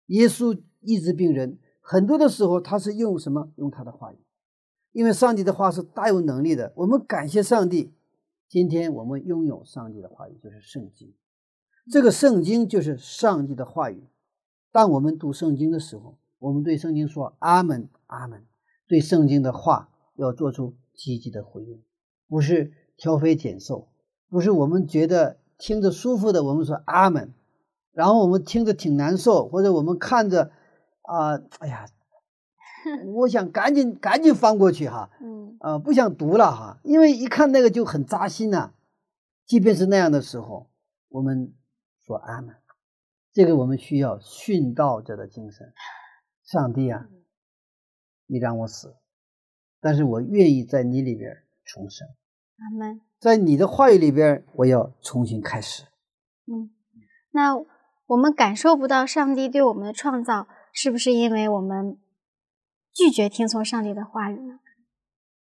[0.08, 1.60] 耶稣医治病人。
[1.82, 3.52] 很多的时候，他是用什么？
[3.56, 4.18] 用他的话语，
[4.92, 6.72] 因为上帝的话是大有能力的。
[6.76, 7.92] 我们感谢上帝，
[8.48, 11.12] 今天我们拥有上帝的话语，就是圣经。
[11.92, 14.04] 这个圣经就是上帝的话语。
[14.72, 18.46] 当我们读圣经的时候，我们对圣经说“阿门，阿门”。
[18.88, 21.82] 对圣经的话要做出积极的回应，
[22.28, 23.88] 不是挑肥拣瘦，
[24.30, 27.34] 不是我们觉得听着舒服的，我们说“阿门”，
[27.94, 30.52] 然后我们听着挺难受，或者我们看着。
[31.02, 31.88] 啊，哎呀，
[33.16, 38.74] 我想赶紧赶紧翻过去哈，嗯，啊，不想读了哈，因为一看那个就很扎心呐。
[39.48, 40.70] 即便是那样的时候，
[41.10, 41.56] 我们
[42.06, 42.56] 说阿门，
[43.34, 45.74] 这个我们需要殉道者的精神。
[46.46, 47.10] 上帝啊，
[48.28, 48.96] 你让我死，
[49.82, 52.08] 但是我愿意在你里边重生。
[52.60, 53.02] 阿门。
[53.20, 55.84] 在你的话语里边，我要重新开始。
[56.48, 56.70] 嗯，
[57.32, 57.56] 那
[58.08, 61.98] 我们感受不到上帝对我们的创造，是不是因为我们
[62.94, 64.60] 拒绝听从上帝的话语呢？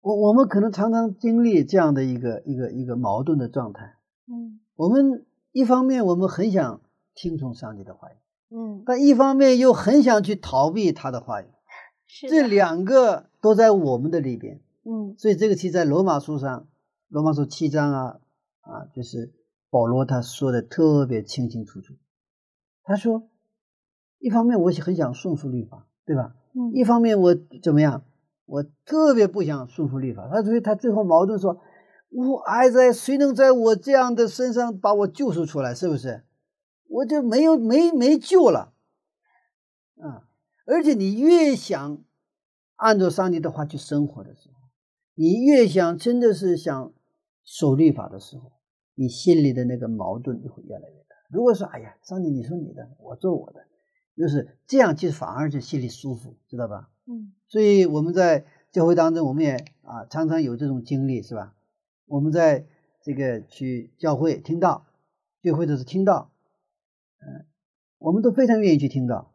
[0.01, 3.95] 我我们可能常常经历这样的一个一个一个矛盾的状态。
[4.27, 6.81] 嗯我们一方面我们很想
[7.13, 8.15] 听从上帝的话语，
[8.55, 11.45] 嗯，但一方面又很想去逃避他的话语。
[12.07, 16.67] 是，这两个都在我们的里边，嗯所以这个其实在罗马书上，
[17.07, 18.19] 罗马书七章啊
[18.61, 19.33] 啊，就是
[19.69, 21.93] 保罗他说的特别清清楚楚。
[22.83, 23.29] 他说，
[24.19, 26.35] 一方面我很想顺服律法，对吧？
[26.53, 28.03] 嗯一方面我怎么样？
[28.45, 30.29] 我特别不想顺服律法。
[30.31, 31.61] 他所以他最后矛盾说
[32.09, 35.73] ：“我哀哉，谁能在我这样的身上把我救赎出来？
[35.73, 36.23] 是不是？
[36.87, 38.73] 我就没有没没救了
[39.99, 40.29] 啊！
[40.67, 42.03] 而且你越想
[42.75, 44.64] 按照上帝的话去生活的时候，
[45.15, 46.93] 你越想真的是想
[47.43, 48.51] 守律法的时候，
[48.93, 51.15] 你心里的那个矛盾就会越来越大。
[51.29, 53.65] 如果说哎呀，上帝你说你的，我做我的，
[54.15, 56.89] 就是这样，其实反而就心里舒服，知道吧？
[57.07, 61.55] 嗯所以我们在教会当中，我们也啊常常有这种经历，是吧？
[62.07, 62.65] 我们在
[63.01, 64.85] 这个去教会听到，
[65.41, 66.31] 聚会的是听到，
[67.19, 67.45] 嗯，
[67.99, 69.31] 我们都非常愿意去听到。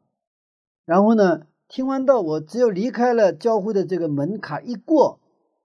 [0.84, 5.19] 然后呢，听完道，我只有离开了教会的这个门槛一过，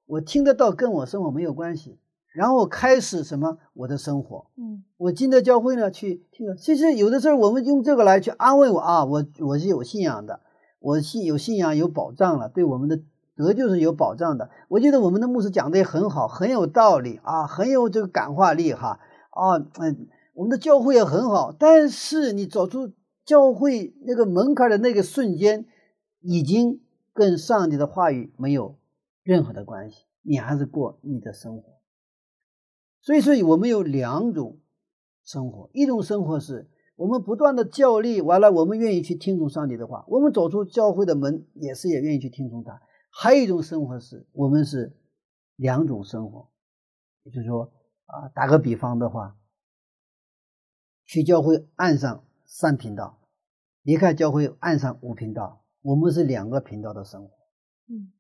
[0.06, 1.98] 我听得到跟我生活没有关系。
[2.34, 6.54] 然后开始什么我的生活，嗯我进到教会呢去听了。
[6.58, 10.42] 其实有的时候我们用这个来去安慰我啊，我我是有信仰的，
[10.82, 13.00] 我信有信仰有保障了，对我们的
[13.38, 14.50] 德就是有保障的。
[14.68, 19.00] 我觉得我们的牧师讲的也很好，很有道理啊，很有这个感化力哈
[19.30, 21.56] 啊嗯，我们的教会也很好。
[21.58, 22.92] 但是你走出
[23.24, 25.66] 教会那个门槛的那个瞬间，
[26.20, 26.82] 已经
[27.14, 28.76] 跟上帝的话语没有
[29.26, 31.82] 任何的关系，你还是过你的生活。
[33.02, 34.60] 所以说，我们有两种
[35.24, 44.96] 生活，一种生活是我们不断的教力，完了我们愿意去听从上帝的话，我们走出教会的门也是也愿意去听从他；还有一种生活是我们是
[45.56, 46.52] 两种生活，
[47.24, 47.74] 也就是说
[48.06, 49.36] 啊，打个比方的话，
[51.06, 53.20] 去教会按上三频道，
[53.82, 57.34] 离开教会按上五频道，我们是两个频道的生活，
[57.88, 58.12] 嗯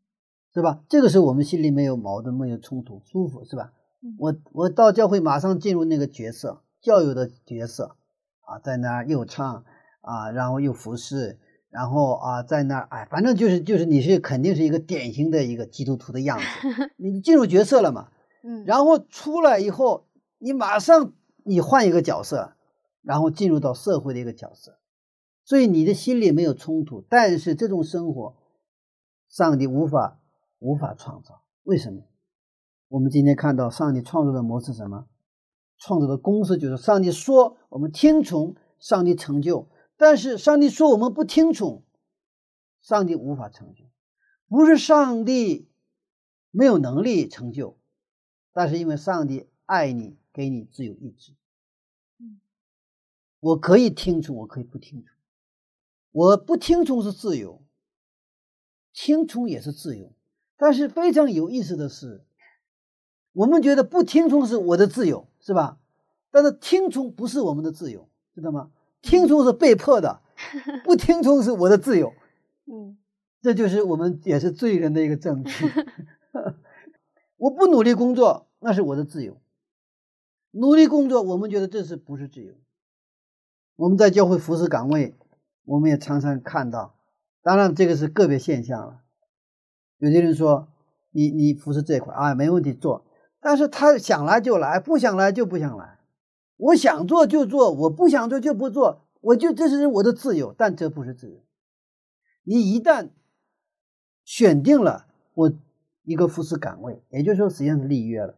[0.55, 0.81] 是吧？
[0.89, 3.73] 这个时候我们心里没有矛盾，没有冲突，舒服，是吧？
[4.01, 7.95] 嗯我我到教会马上进入那个角色，教友的角色
[8.41, 9.65] 啊，在那儿又唱
[10.01, 11.39] 啊，然后又服侍，
[11.69, 16.45] 然后啊，在那儿哎，反正就是就是你是肯定是一个典型的一个基督徒的样子，
[16.97, 18.09] 你进入角色了嘛，
[18.45, 20.05] 嗯，然后出来以后，
[20.37, 21.11] 你马上
[21.43, 22.53] 你换一个角色，
[23.01, 24.77] 然后进入到社会的一个角色，
[25.43, 28.35] 所以你的心里没有冲突，但是这种生活，
[29.27, 30.19] 上帝无法
[30.65, 32.01] 无法创造，为什么？
[32.87, 35.07] 我们今天看到上帝创造的模式是什么？
[35.77, 41.83] 创造的公式就是上帝说我们听从，上帝成就；但是上帝说我们不听从，
[42.81, 43.85] 上帝无法成就。
[44.47, 45.69] 不是上帝
[46.49, 47.77] 没有能力成就，
[48.51, 51.33] 但是因为上帝爱你，给你自由意志。
[52.17, 52.39] 嗯
[53.39, 55.13] 我可以听从，我可以不听从。
[56.11, 57.61] 我不听从是自由，
[58.93, 60.11] 听从也是自由。
[60.57, 62.23] 但是非常有意思的是，
[63.33, 65.77] 我们觉得不听从是我的自由，是吧？
[66.31, 68.71] 但是听从不是我们的自由，知道吗？
[69.01, 70.21] 听从是被迫的，
[70.83, 72.13] 不听从是我的自由。
[72.67, 72.97] 嗯
[73.41, 75.65] 这就是我们也是罪人的一个证据。
[77.37, 79.35] 我不努力工作，那是我的自由；
[80.51, 82.53] 努力工作，我们觉得这是不是自由？
[83.75, 85.15] 我们在教会服侍岗位，
[85.65, 86.95] 我们也常常看到，
[87.43, 89.01] 当然这个是个别现象了。
[89.97, 90.67] 有些人说
[91.11, 93.05] 你你服侍这块啊没问题做，
[93.39, 95.99] 但是他想来就来，不想来就不想来。
[96.57, 101.43] 我想做就做，我不想做就不做，我就这是我的自由，但这不是自由。
[102.43, 103.09] 你一旦
[104.23, 105.53] 选定了我
[106.03, 108.37] 一个服侍岗位，也就是说实际上是立约了，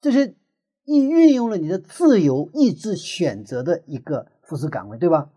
[0.00, 0.36] 这是
[0.84, 5.30] 运运用了你的自由意志选择的一个服侍岗位，对吧？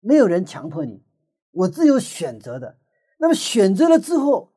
[0.00, 1.02] 没有人强迫你，
[1.52, 2.78] 我自由选择的。
[3.22, 4.52] 那么选择了之后，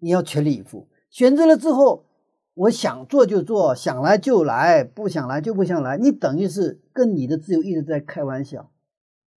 [0.00, 0.86] 你要全力以赴。
[1.08, 2.04] 选择了之后，
[2.52, 5.96] 我想做就做，想来就来，不想来就不想来。
[5.96, 8.70] 你等于是跟你的自由意志在开玩笑，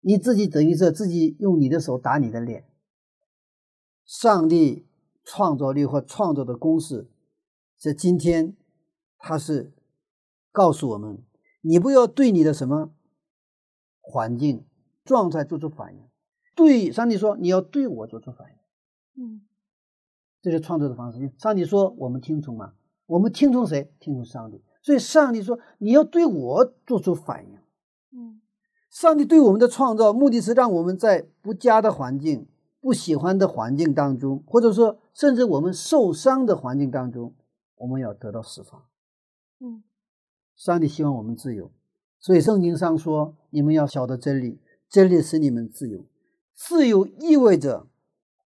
[0.01, 2.64] 你自己等于是自己用你的手打你的脸。
[4.07, 4.86] 上帝
[5.22, 7.11] 创造力或创造的公式，
[7.76, 8.57] 在今天，
[9.18, 9.70] 他是
[10.51, 11.22] 告诉我们：
[11.61, 12.95] 你不要对你的什么
[14.01, 14.64] 环境
[15.05, 16.10] 状态做出反应。
[16.67, 18.57] 对上帝说：“你要对我做出反应。”
[19.23, 19.43] 嗯，
[20.41, 21.33] 这是创造的方式。
[21.39, 22.75] 上帝说：“我们听从吗？
[23.07, 23.93] 我们听从谁？
[23.99, 24.63] 听从上帝。
[24.83, 27.59] 所以上帝说：你要对我做出反应。”
[28.13, 28.41] 嗯，
[28.89, 32.47] 上帝对我们的创造目的是让我们在不佳的环境、
[32.81, 37.35] 不喜欢的环境当中，或者说甚至我们受伤的环境当中，
[37.77, 38.83] 我们要得到释放。
[39.61, 39.83] 嗯，
[40.57, 41.71] 上帝希望我们自由，
[42.19, 46.05] 所以圣经上说：“你们要晓得真理，真理使你们自由。”
[46.63, 47.89] 自由意味着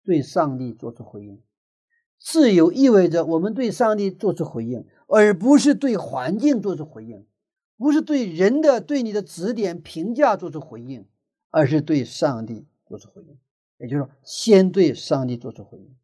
[0.05, 1.43] 对上帝做出回应，
[2.19, 7.27] 自由意味着我们对上帝做出回应，而不是对环境做出回应，
[7.79, 11.09] 不是对人的对你的指点评价做出回应，
[11.49, 13.39] 而是对上帝做出回应。
[13.79, 15.97] 也就是说，先对上帝做出回应。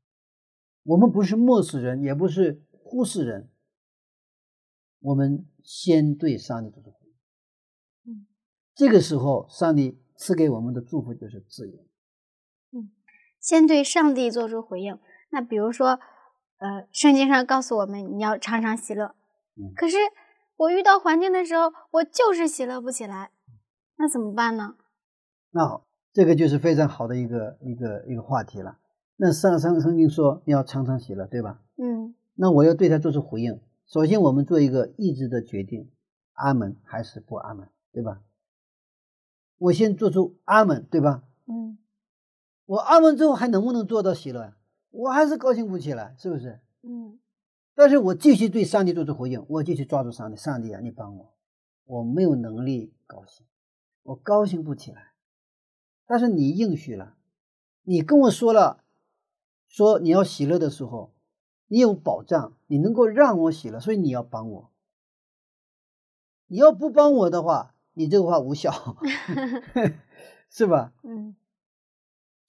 [0.84, 3.50] 我们不是漠视人，也不是忽视人，
[5.00, 7.14] 我们先对上帝做出回应。
[8.10, 8.26] 嗯，
[8.74, 11.78] 这个时候，上帝赐给我们的祝福就是自由。
[13.40, 14.98] 先对上帝做出回应。
[15.30, 15.98] 那比如说，
[16.58, 19.14] 呃，圣经上告诉我们你要常常喜乐。
[19.56, 19.72] 嗯。
[19.74, 19.96] 可是
[20.56, 23.30] 我遇到环境的时候，我就是喜乐不起来，
[23.96, 24.76] 那怎么办呢？
[25.52, 28.78] 那好，这个就是非常好的一个一个一个话题了。
[29.16, 31.60] 那上上圣经说你要常常喜乐，对吧？
[31.76, 32.14] 嗯。
[32.34, 33.60] 那我要对他做出回应。
[33.86, 35.90] 首先，我们做一个意志的决定：
[36.34, 38.20] 阿门还是不阿门，对吧？
[39.58, 41.22] 我先做出阿门，对吧？
[41.46, 41.76] 嗯。
[42.70, 44.54] 我安完之后还能不能做到喜乐？
[44.90, 46.60] 我还是高兴不起来，是不是？
[46.82, 47.18] 嗯。
[47.74, 51.34] 但是我继续对上帝做出回应，我继续抓住上帝，上帝啊，你帮我，
[51.84, 53.44] 我没有能力高兴，
[54.04, 55.10] 我高兴不起来。
[56.06, 57.16] 但是你应许了，
[57.82, 58.84] 你跟我说了，
[59.66, 61.12] 说你要喜乐的时候，
[61.66, 64.70] 你有保障，你能够让我喜乐，所以你要帮我。
[66.46, 68.72] 你要不帮我的话，你这个话无效，
[70.48, 70.92] 是吧？
[71.02, 71.34] 嗯。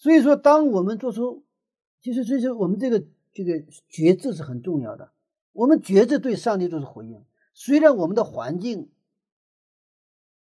[0.02, 1.44] 所以说，当我们做出，
[2.02, 5.12] 其实，所以说，我们这个这个觉知是很重要的。
[5.54, 7.24] 我们觉知对上帝做出回应，
[7.54, 8.90] 虽然我们的环境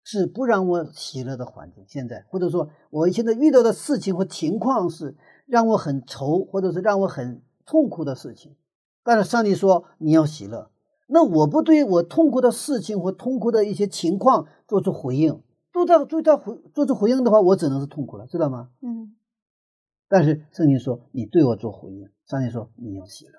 [0.03, 8.55] 是不让我喜乐的环境，现在或者说我现在遇到的事情或情况是让我很愁，或者是让我很痛苦的事情，
[9.03, 10.69] 但是上帝说你要喜乐，
[11.07, 15.41] 那我不对我痛苦的事情或痛苦的一些情况做出回应，
[15.73, 18.69] 做到对他回做出回应的话，我只能是痛苦了，知道吗？
[18.81, 19.15] 嗯。
[20.07, 23.33] 但是圣经说你对我做回应，上帝说你要喜乐。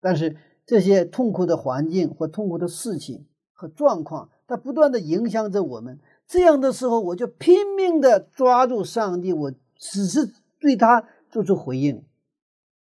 [0.00, 6.00] 但是这些痛苦的环境或痛苦的事情和状况，它不断的影响着我们。
[6.26, 12.04] 这样的时候，我就拼命的抓住上帝，我只是对他做出回应。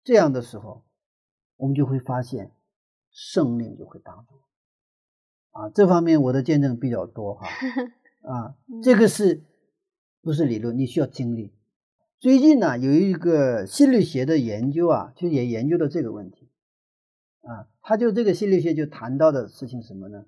[0.04, 0.84] 这样的时候，
[1.56, 2.52] 我们就会发现
[3.10, 4.36] 圣灵就会帮助。
[5.52, 7.48] 啊，这方面我的见证比较多哈。
[8.24, 9.44] 啊，这个是
[10.22, 10.78] 不是理论？
[10.78, 11.54] 你需要经历。
[12.20, 16.50] 最近呢，有一个心理学的研究啊，就也研究到这个问题，
[17.42, 20.26] 啊，他就这个心理学就谈到的事情什么呢？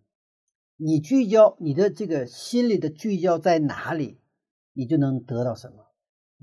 [0.77, 4.19] 你聚焦你的这个心理的聚焦在哪里，
[4.73, 5.87] 你就能得到什么。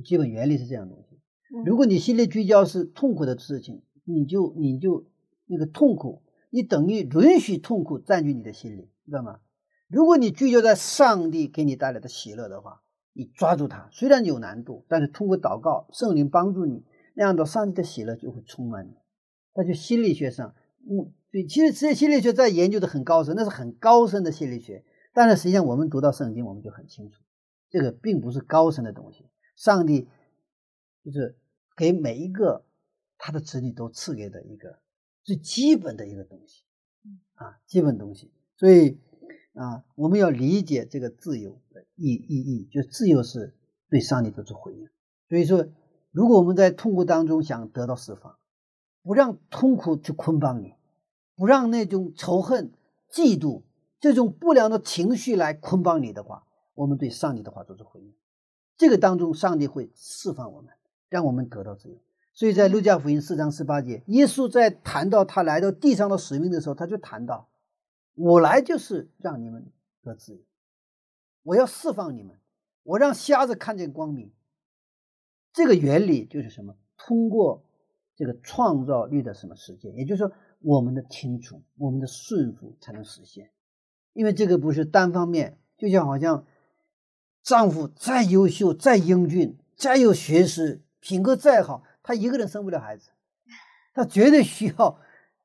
[0.05, 1.21] 基本原理是这样东西。
[1.65, 5.07] 如果你心理聚焦是痛苦的事情，你就你就
[5.47, 9.39] 那个痛苦，你等于允许痛苦占据你的心里，知道吗？
[9.87, 12.83] 如果你聚焦在上帝给你带来的喜乐的话。
[13.17, 18.93] 你抓住它，虽然有难度，但是通过祷告，圣灵帮助你，那样的上帝的喜乐就会充满你。
[19.55, 24.85] 那就心理学上，嗯，对，其实这心理学在研究的很高深，那是很高深的心理学。
[25.15, 27.23] 但是实际上，我们读到圣经，我们就很清楚，
[27.71, 29.25] 这个并不是高深的东西。
[29.57, 30.07] 上帝
[31.03, 31.39] 就是
[31.75, 32.67] 给每一个
[33.17, 34.79] 他的子女都赐给的一个
[35.25, 36.65] 最基本的一个东西，
[37.37, 38.31] 啊，基本东西。
[38.57, 39.01] 所以。
[39.57, 43.55] 啊，我们要理解这个自由的意意义，就自由是
[43.89, 44.87] 对上帝做出回应。
[45.31, 45.67] 所以说，
[46.13, 48.37] 如果我们在痛苦当中想得到释放，
[49.03, 50.75] 不让痛苦去捆绑你，
[51.37, 52.71] 不让那种仇恨、
[53.11, 53.63] 嫉妒
[53.99, 56.45] 这种不良的情绪来捆绑你的话，
[56.75, 58.13] 我们对上帝的话做出回应，
[58.77, 60.71] 这个当中上帝会释放我们，
[61.09, 61.97] 让我们得到自由。
[62.35, 67.49] 所以在路加福音四章十八节，耶稣在谈到他来到地上的使命的时候，他就谈到。
[68.17, 69.71] 我来就是让你们
[70.03, 70.41] 得自由，
[71.43, 72.41] 我要释放你们，
[72.83, 74.33] 我让瞎子看见光明。
[75.53, 76.77] 这个原理就是什么？
[76.97, 77.63] 通过
[78.15, 79.95] 这个创造力的什么实践？
[79.95, 83.51] 也就是说，我们的听从、我们的顺服才能实现。
[84.15, 86.47] 因为这个不是单方面，就像好像
[87.43, 93.11] 丈夫再优秀、再英俊、再有学识、品格再好，他一个人生不了孩子，
[93.93, 94.99] 他绝对需要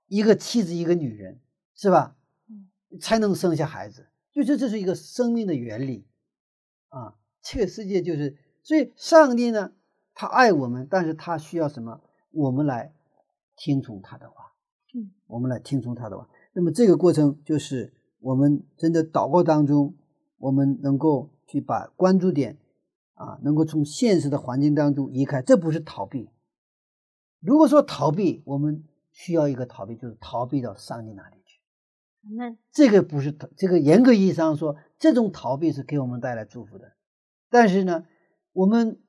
[0.07, 1.41] 一个妻子、一个女人，
[1.75, 2.15] 是吧？
[2.99, 6.05] 才能生下孩子，就这这是一个生命的原理，
[6.89, 9.71] 啊，这个世界就是，所以上帝呢，
[10.13, 12.01] 他爱我们，但是他需要什么？
[12.31, 12.93] 我们来
[13.55, 14.53] 听从他的话，
[14.93, 16.27] 嗯，我们来听从他的话。
[16.53, 19.95] 那么这个过程就是我们真的祷告当中，
[20.37, 22.57] 我们能够去把关注点
[23.13, 26.29] 啊，能够从现实的环境当中移开，这不是逃避。
[27.39, 31.40] 如果说逃避，我们需要一个逃避，就是逃避到上帝那里去。
[32.23, 36.93] 那这个不是这个严格意义上说，这种逃避是给我们带来祝福的。
[37.49, 38.05] 但是呢，
[38.53, 38.99] 我们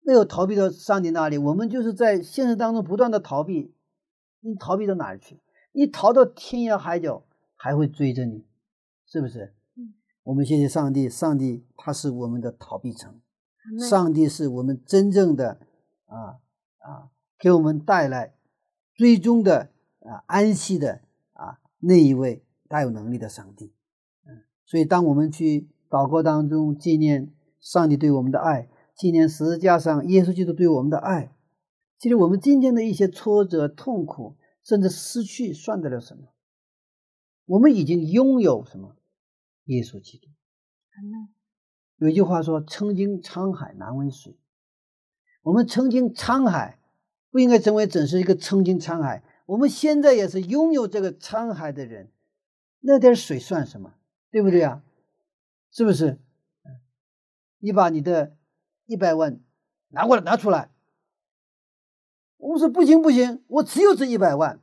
[0.00, 3.74] 没有逃避到上帝那里，我们就是在现实当中不断的逃避。
[4.40, 5.40] 你逃避到哪里去？
[5.72, 7.24] 你逃到天涯海角，
[7.56, 8.46] 还会追着你，
[9.06, 9.54] 是不是？
[9.76, 9.94] 嗯。
[10.22, 13.20] 我们谢谢上帝，上帝他是我们的逃避城，
[13.88, 15.60] 上帝是我们真正的
[16.06, 16.38] 啊
[16.78, 17.10] 啊。
[17.38, 18.34] 给我们带来
[18.94, 21.02] 最终的啊安息的
[21.34, 23.72] 啊那一位大有能力的上帝，
[24.26, 31.34] 嗯，所以当我们去祷告当中纪念上帝对我们的爱，纪念十字架上耶稣基督对我们的爱，
[31.98, 36.32] 其实我们今天的一些挫折、痛苦，甚至失去，算得了什么？
[37.46, 38.96] 我们已经拥有什么？
[39.64, 40.28] 耶稣基督。
[41.96, 44.38] 有一句话说：“曾经沧海难为水。”
[45.42, 46.80] 我们曾经沧海。
[47.32, 52.10] 不应该成为只是一个曾经沧海，我们现在也是拥有这个沧海的人，
[52.80, 53.94] 那点水算什么？
[54.30, 54.82] 对不对啊？
[55.70, 56.18] 是不是？
[57.58, 58.36] 你把你的
[58.84, 59.40] 一百万
[59.88, 60.70] 拿过来，拿出来。
[62.36, 64.60] 我说不行不行，我只有这一百万，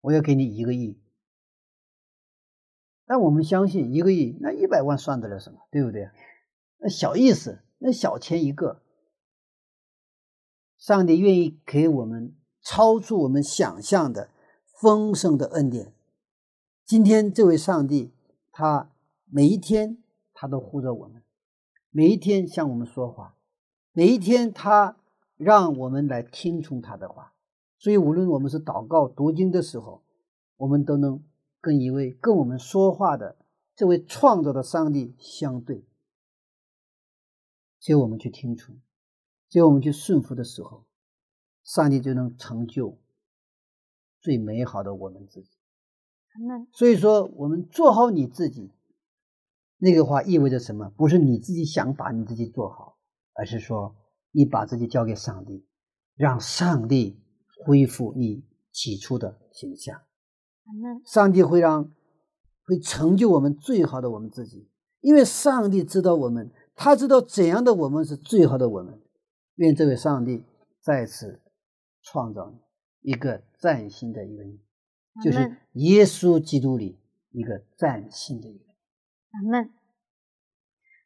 [0.00, 1.00] 我要给你一个亿。
[3.06, 5.66] 但我们相信一个亿，那一百万算得了什么？
[5.70, 6.10] 对不对？
[6.78, 8.82] 那小意思，那小钱一个。
[10.78, 14.30] 上帝愿意给我们超出我们想象的
[14.80, 15.94] 丰盛的恩典。
[16.92, 18.12] 今天这位上帝，
[18.50, 18.90] 他
[19.24, 19.96] 每一天
[20.34, 21.22] 他都护着我们，
[21.88, 23.34] 每一天向我们说话，
[23.92, 24.98] 每一天他
[25.38, 27.32] 让我们来听从他的话。
[27.78, 30.02] 所以，无论我们是祷告、读经的时候，
[30.58, 31.24] 我们都能
[31.62, 33.36] 跟一位跟我们说话的
[33.74, 35.86] 这位创造的上帝相对，
[37.80, 38.76] 只有我们去听从。
[39.48, 40.84] 只有我们去顺服的时候，
[41.64, 42.98] 上帝就能成就
[44.20, 45.48] 最美好的我们自己。
[46.72, 48.70] 所以说，我们做好你自己，
[49.78, 50.90] 那个话意味着什么？
[50.96, 52.96] 不是你自己想把你自己做好，
[53.34, 53.94] 而是说
[54.30, 55.66] 你把自己交给上帝，
[56.14, 57.20] 让上帝
[57.64, 60.00] 恢复你起初的形象。
[61.04, 61.92] 上帝会让
[62.64, 64.70] 会成就我们最好的我们自己，
[65.00, 69.00] 因为上帝知道我们，他知道怎样的我们是最好的我们。
[69.56, 70.44] 愿这位上帝
[70.80, 71.42] 再次
[72.00, 72.54] 创造
[73.02, 74.58] 一个崭新的一个你，
[75.20, 77.00] 就是耶稣基督里
[77.30, 78.64] 一个崭新的一个。
[79.32, 79.70] 阿门。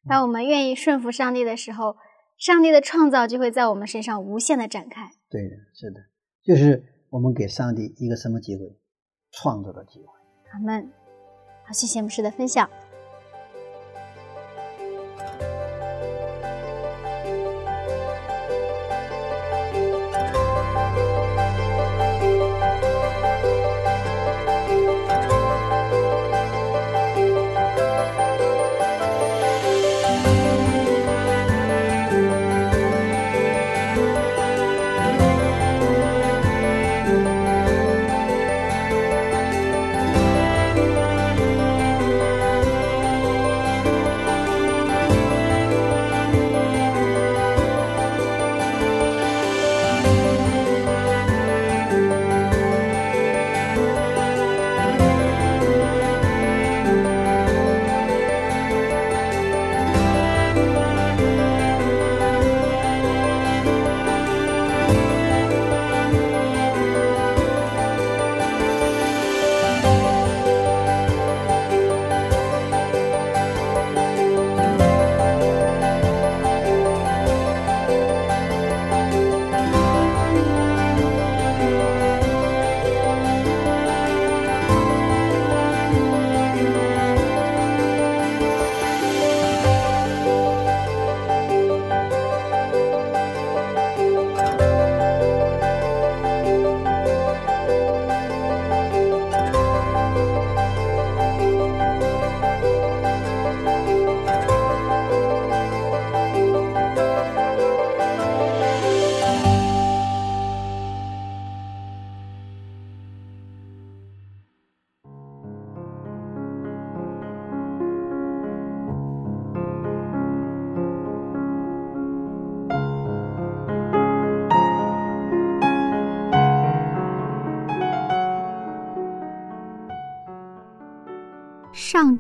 [0.09, 1.97] 当我们愿意顺服上帝的时候，
[2.37, 5.11] 上帝的创造就会在我们身上无限的展开。
[5.29, 6.01] 对的，是的，
[6.45, 8.79] 就是我们给上帝一个什么机会？
[9.33, 10.07] 创造的机会。
[10.53, 10.93] 阿门。
[11.65, 12.71] 好，谢谢牧师的分享。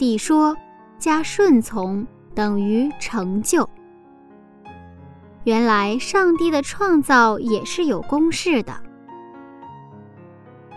[0.06, 0.56] 上帝说
[1.00, 3.68] 加顺从等于成就。
[5.42, 8.72] 原来上帝的创造也是有公式的。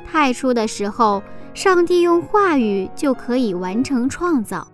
[0.03, 1.21] 太初的时候，
[1.53, 4.67] 上帝用话语就可以完成创造。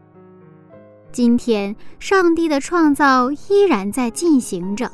[1.12, 4.90] 今天，上帝的创造依然在进行着。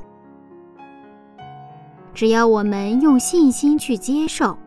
[2.15, 4.57] 只要我们用信心去接受，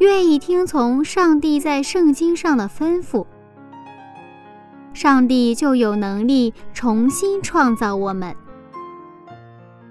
[0.00, 3.24] 愿意听从上帝在圣经上的吩咐，
[4.92, 8.34] 上帝就有能力重新创造我们。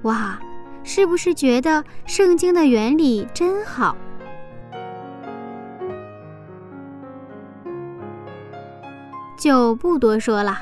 [0.04, 0.40] 哇，
[0.84, 3.96] 是不是觉得圣经的原理真好？
[9.38, 10.58] 就不多说了，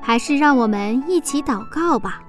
[0.00, 2.22] 还是让我们一起祷告吧。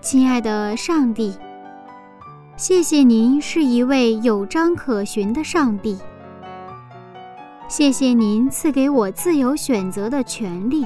[0.00, 1.36] 亲爱的上帝，
[2.56, 5.98] 谢谢您是一位有章可循的上帝。
[7.66, 10.84] 谢谢您赐给我自由选择的权利。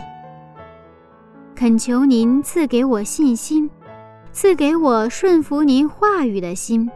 [1.55, 3.68] 恳求您赐给我信心，
[4.33, 6.89] 赐给我顺服您话语的心。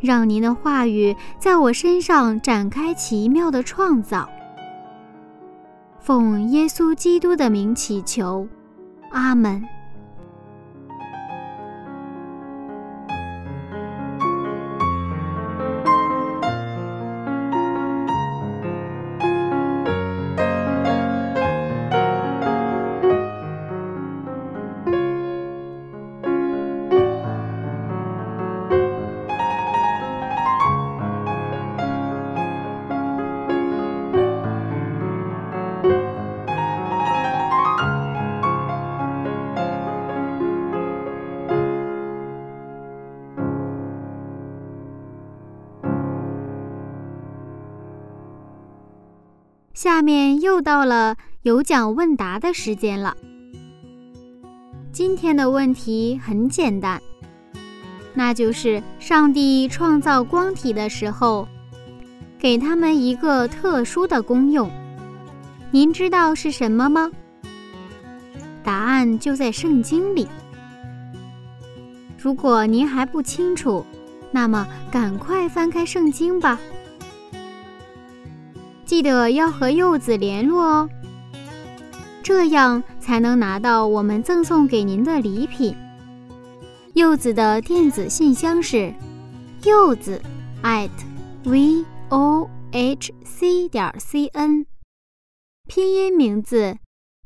[0.00, 4.28] 让您的话语在我身上展开奇妙的创造。
[6.00, 8.46] 奉耶稣基督的名祈求，
[9.10, 9.62] 阿门。
[50.56, 53.14] 又到了有奖问答的时间了。
[54.90, 56.98] 今天的问题很简单，
[58.14, 61.46] 那就是上帝创造光体的时候，
[62.38, 64.70] 给他们一个特殊的功用。
[65.70, 67.10] 您知道是什么吗？
[68.64, 70.26] 答案就在圣经里。
[72.16, 73.84] 如果您还不清楚，
[74.30, 76.58] 那么赶快翻开圣经吧。
[78.86, 80.88] 记得要和柚子联络哦，
[82.22, 85.76] 这样才能拿到我们赠送给您的礼品。
[86.94, 88.94] 柚子的电子信箱是
[89.64, 90.22] 柚子
[90.62, 90.88] at
[91.44, 94.64] v o h c 点 c n，
[95.66, 96.78] 拼音名字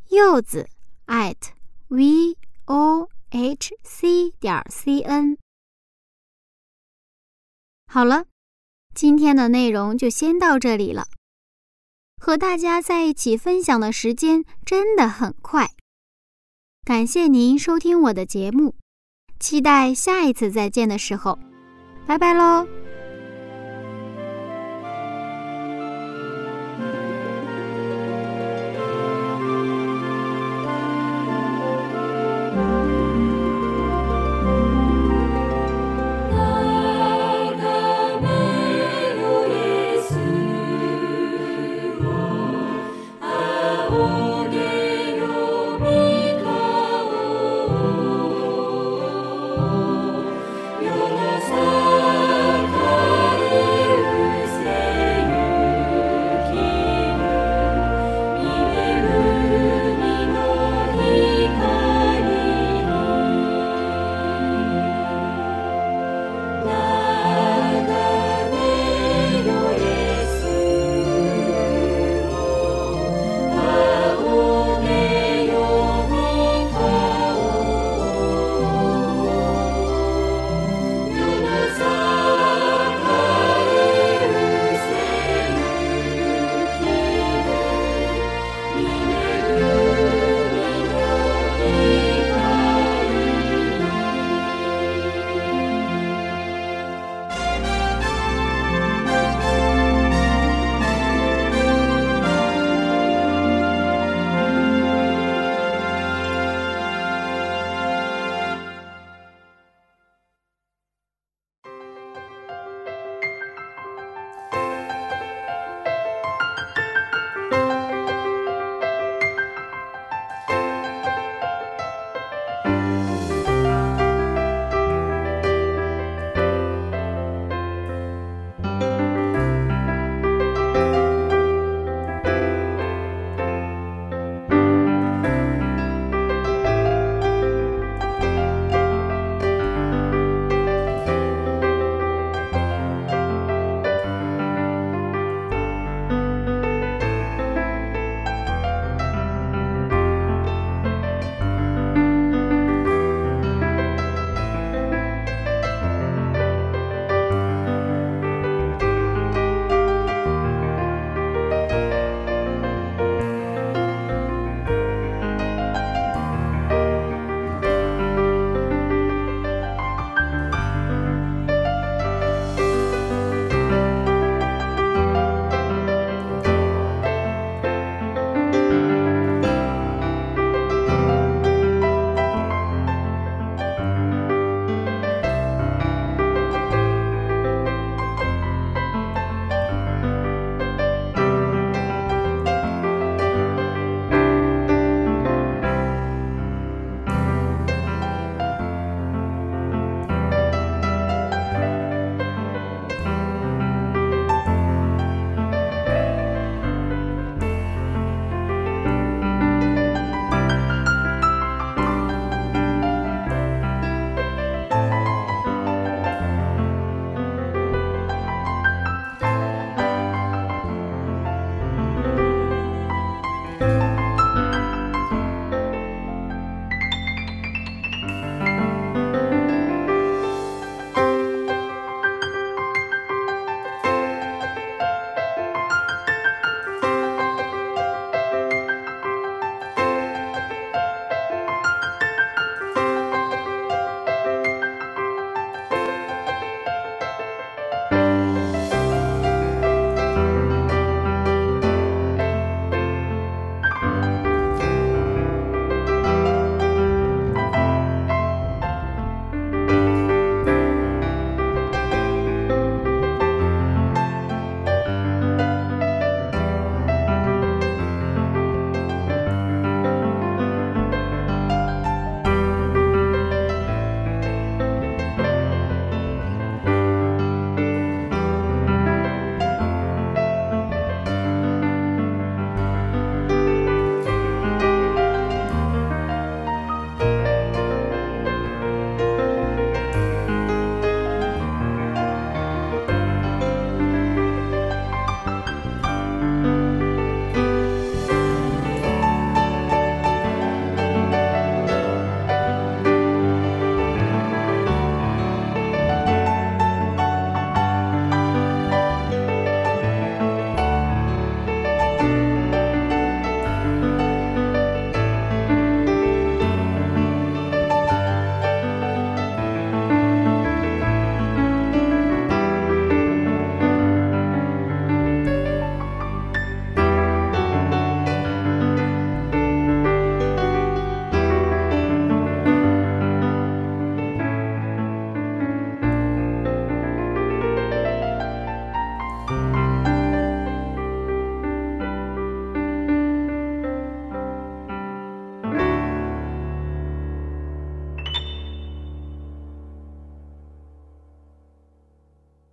[0.09, 0.67] 柚子
[1.09, 1.37] at
[1.89, 5.37] v o h c 点 c n。
[7.87, 8.25] 好了，
[8.95, 11.05] 今天的内容就先到这里了。
[12.21, 15.71] 和大家在一起分享的时间真的很快，
[16.85, 18.75] 感谢您收听我的节目，
[19.41, 21.39] 期待下一次再见的时候，
[22.07, 22.80] 拜拜喽。